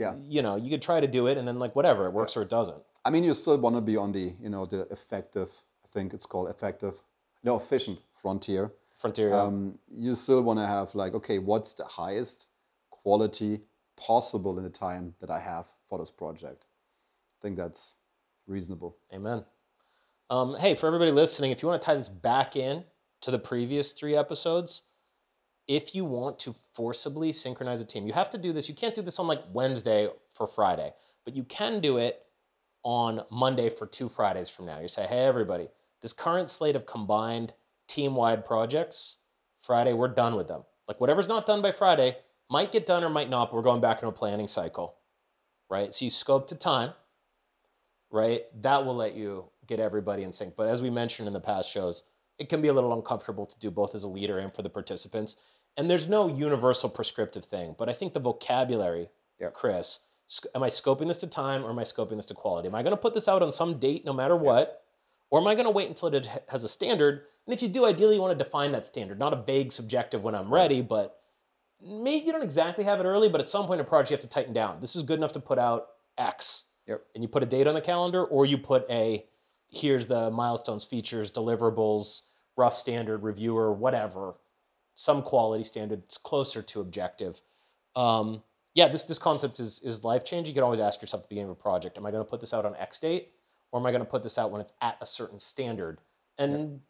yeah 0.00 0.14
you 0.26 0.42
know, 0.42 0.56
you 0.56 0.70
could 0.70 0.82
try 0.82 0.98
to 0.98 1.06
do 1.06 1.28
it 1.28 1.38
and 1.38 1.46
then 1.46 1.58
like 1.58 1.76
whatever, 1.76 2.06
it 2.06 2.12
works 2.12 2.36
or 2.36 2.42
it 2.42 2.48
doesn't. 2.48 2.82
I 3.04 3.10
mean, 3.10 3.24
you 3.24 3.34
still 3.34 3.58
want 3.58 3.76
to 3.76 3.82
be 3.82 3.96
on 3.96 4.12
the, 4.12 4.34
you 4.40 4.50
know, 4.50 4.66
the 4.66 4.80
effective, 4.90 5.50
I 5.84 5.88
think 5.88 6.12
it's 6.12 6.26
called 6.26 6.48
effective, 6.48 7.00
no, 7.44 7.56
efficient 7.56 7.98
frontier. 8.20 8.72
Frontier. 8.96 9.30
yeah. 9.30 9.42
Um, 9.42 9.78
you 9.90 10.14
still 10.14 10.42
want 10.42 10.58
to 10.58 10.66
have 10.66 10.94
like, 10.94 11.14
okay, 11.14 11.38
what's 11.38 11.72
the 11.72 11.84
highest 11.84 12.48
quality 12.90 13.60
possible 13.96 14.58
in 14.58 14.64
the 14.64 14.70
time 14.70 15.14
that 15.20 15.30
I 15.30 15.40
have 15.40 15.66
for 15.88 15.98
this 15.98 16.10
project? 16.10 16.66
I 17.30 17.36
think 17.40 17.56
that's 17.56 17.96
reasonable. 18.46 18.96
Amen. 19.14 19.44
Um, 20.28 20.56
hey, 20.56 20.74
for 20.74 20.86
everybody 20.86 21.10
listening, 21.10 21.50
if 21.50 21.62
you 21.62 21.68
want 21.68 21.80
to 21.80 21.86
tie 21.86 21.94
this 21.94 22.08
back 22.08 22.56
in 22.56 22.84
to 23.22 23.30
the 23.30 23.38
previous 23.38 23.92
three 23.92 24.16
episodes, 24.16 24.82
if 25.70 25.94
you 25.94 26.04
want 26.04 26.36
to 26.40 26.52
forcibly 26.74 27.30
synchronize 27.30 27.80
a 27.80 27.84
team, 27.84 28.04
you 28.04 28.12
have 28.12 28.28
to 28.30 28.38
do 28.38 28.52
this. 28.52 28.68
You 28.68 28.74
can't 28.74 28.92
do 28.92 29.02
this 29.02 29.20
on 29.20 29.28
like 29.28 29.44
Wednesday 29.52 30.08
for 30.34 30.48
Friday, 30.48 30.92
but 31.24 31.36
you 31.36 31.44
can 31.44 31.80
do 31.80 31.96
it 31.96 32.22
on 32.82 33.20
Monday 33.30 33.70
for 33.70 33.86
two 33.86 34.08
Fridays 34.08 34.50
from 34.50 34.66
now. 34.66 34.80
You 34.80 34.88
say, 34.88 35.06
hey, 35.06 35.20
everybody, 35.20 35.68
this 36.02 36.12
current 36.12 36.50
slate 36.50 36.74
of 36.74 36.86
combined 36.86 37.52
team 37.86 38.16
wide 38.16 38.44
projects, 38.44 39.18
Friday, 39.62 39.92
we're 39.92 40.08
done 40.08 40.34
with 40.34 40.48
them. 40.48 40.64
Like 40.88 41.00
whatever's 41.00 41.28
not 41.28 41.46
done 41.46 41.62
by 41.62 41.70
Friday 41.70 42.16
might 42.50 42.72
get 42.72 42.84
done 42.84 43.04
or 43.04 43.08
might 43.08 43.30
not, 43.30 43.50
but 43.50 43.54
we're 43.54 43.62
going 43.62 43.80
back 43.80 43.98
into 43.98 44.08
a 44.08 44.12
planning 44.12 44.48
cycle, 44.48 44.96
right? 45.70 45.94
So 45.94 46.04
you 46.04 46.10
scope 46.10 46.48
to 46.48 46.56
time 46.56 46.94
right? 48.10 48.42
That 48.62 48.84
will 48.84 48.96
let 48.96 49.14
you 49.14 49.44
get 49.66 49.80
everybody 49.80 50.24
in 50.24 50.32
sync. 50.32 50.56
But 50.56 50.68
as 50.68 50.82
we 50.82 50.90
mentioned 50.90 51.28
in 51.28 51.32
the 51.32 51.40
past 51.40 51.70
shows, 51.70 52.02
it 52.38 52.48
can 52.48 52.62
be 52.62 52.68
a 52.68 52.72
little 52.72 52.92
uncomfortable 52.92 53.46
to 53.46 53.58
do 53.58 53.70
both 53.70 53.94
as 53.94 54.02
a 54.02 54.08
leader 54.08 54.38
and 54.38 54.52
for 54.52 54.62
the 54.62 54.70
participants. 54.70 55.36
And 55.76 55.90
there's 55.90 56.08
no 56.08 56.28
universal 56.28 56.88
prescriptive 56.88 57.44
thing, 57.44 57.74
but 57.78 57.88
I 57.88 57.92
think 57.92 58.12
the 58.12 58.20
vocabulary, 58.20 59.08
Yep. 59.40 59.54
Chris, 59.54 60.00
am 60.54 60.62
I 60.62 60.68
scoping 60.68 61.06
this 61.06 61.20
to 61.20 61.26
time 61.26 61.64
or 61.64 61.70
am 61.70 61.78
I 61.78 61.84
scoping 61.84 62.16
this 62.16 62.26
to 62.26 62.34
quality? 62.34 62.68
Am 62.68 62.74
I 62.74 62.82
going 62.82 62.92
to 62.92 62.96
put 63.00 63.14
this 63.14 63.26
out 63.28 63.42
on 63.42 63.50
some 63.50 63.78
date 63.78 64.04
no 64.04 64.12
matter 64.12 64.36
what? 64.36 64.84
Or 65.30 65.40
am 65.40 65.46
I 65.46 65.54
going 65.54 65.64
to 65.64 65.70
wait 65.70 65.88
until 65.88 66.14
it 66.14 66.28
has 66.48 66.64
a 66.64 66.68
standard? 66.68 67.22
And 67.46 67.54
if 67.54 67.62
you 67.62 67.68
do, 67.68 67.86
ideally 67.86 68.16
you 68.16 68.20
want 68.20 68.36
to 68.38 68.44
define 68.44 68.72
that 68.72 68.84
standard, 68.84 69.18
not 69.18 69.32
a 69.32 69.36
vague 69.42 69.72
subjective 69.72 70.22
when 70.22 70.34
I'm 70.34 70.52
ready, 70.52 70.82
but 70.82 71.20
maybe 71.82 72.26
you 72.26 72.32
don't 72.32 72.42
exactly 72.42 72.84
have 72.84 73.00
it 73.00 73.04
early, 73.04 73.28
but 73.28 73.40
at 73.40 73.48
some 73.48 73.66
point 73.66 73.80
in 73.80 73.86
a 73.86 73.88
project 73.88 74.10
you 74.10 74.14
have 74.16 74.20
to 74.22 74.28
tighten 74.28 74.52
down. 74.52 74.80
This 74.80 74.94
is 74.94 75.02
good 75.02 75.18
enough 75.18 75.32
to 75.32 75.40
put 75.40 75.58
out 75.58 75.88
X 76.18 76.64
Yep. 76.86 77.02
and 77.14 77.22
you 77.24 77.28
put 77.28 77.42
a 77.42 77.46
date 77.46 77.66
on 77.66 77.74
the 77.74 77.80
calendar 77.80 78.24
or 78.24 78.44
you 78.44 78.58
put 78.58 78.84
a 78.90 79.24
here's 79.68 80.06
the 80.06 80.30
milestones 80.30 80.84
features 80.84 81.30
deliverables 81.30 82.22
rough 82.56 82.74
standard 82.74 83.22
reviewer 83.22 83.72
whatever 83.72 84.34
some 85.00 85.22
quality 85.22 85.64
standard 85.64 86.02
closer 86.22 86.62
to 86.62 86.80
objective. 86.80 87.40
Um, 87.96 88.42
yeah 88.74 88.88
this 88.88 89.04
this 89.04 89.18
concept 89.18 89.60
is 89.60 89.80
is 89.80 90.04
life 90.04 90.24
changing 90.24 90.52
you 90.52 90.54
can 90.54 90.62
always 90.62 90.80
ask 90.80 91.00
yourself 91.00 91.22
at 91.22 91.24
the 91.24 91.34
beginning 91.34 91.50
of 91.50 91.56
a 91.58 91.60
project 91.60 91.98
am 91.98 92.06
i 92.06 92.10
going 92.10 92.24
to 92.24 92.28
put 92.28 92.40
this 92.40 92.54
out 92.54 92.64
on 92.64 92.76
x 92.76 92.98
date 92.98 93.32
or 93.72 93.80
am 93.80 93.86
i 93.86 93.90
going 93.90 94.02
to 94.02 94.08
put 94.08 94.22
this 94.22 94.38
out 94.38 94.50
when 94.50 94.60
it's 94.60 94.72
at 94.80 94.96
a 95.00 95.06
certain 95.06 95.38
standard? 95.38 96.00
And 96.38 96.80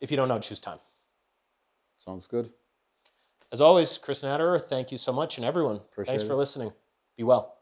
if 0.00 0.10
you 0.10 0.16
don't 0.16 0.28
know 0.28 0.38
choose 0.38 0.60
time. 0.60 0.78
Sounds 1.96 2.26
good. 2.26 2.50
as 3.52 3.60
always 3.60 3.98
chris 3.98 4.22
natterer 4.22 4.58
thank 4.60 4.92
you 4.92 4.98
so 4.98 5.12
much 5.12 5.38
and 5.38 5.44
everyone 5.44 5.78
thanks 5.78 5.92
Appreciate 5.92 6.26
for 6.26 6.34
listening. 6.34 6.72
Be 7.16 7.24
well 7.24 7.56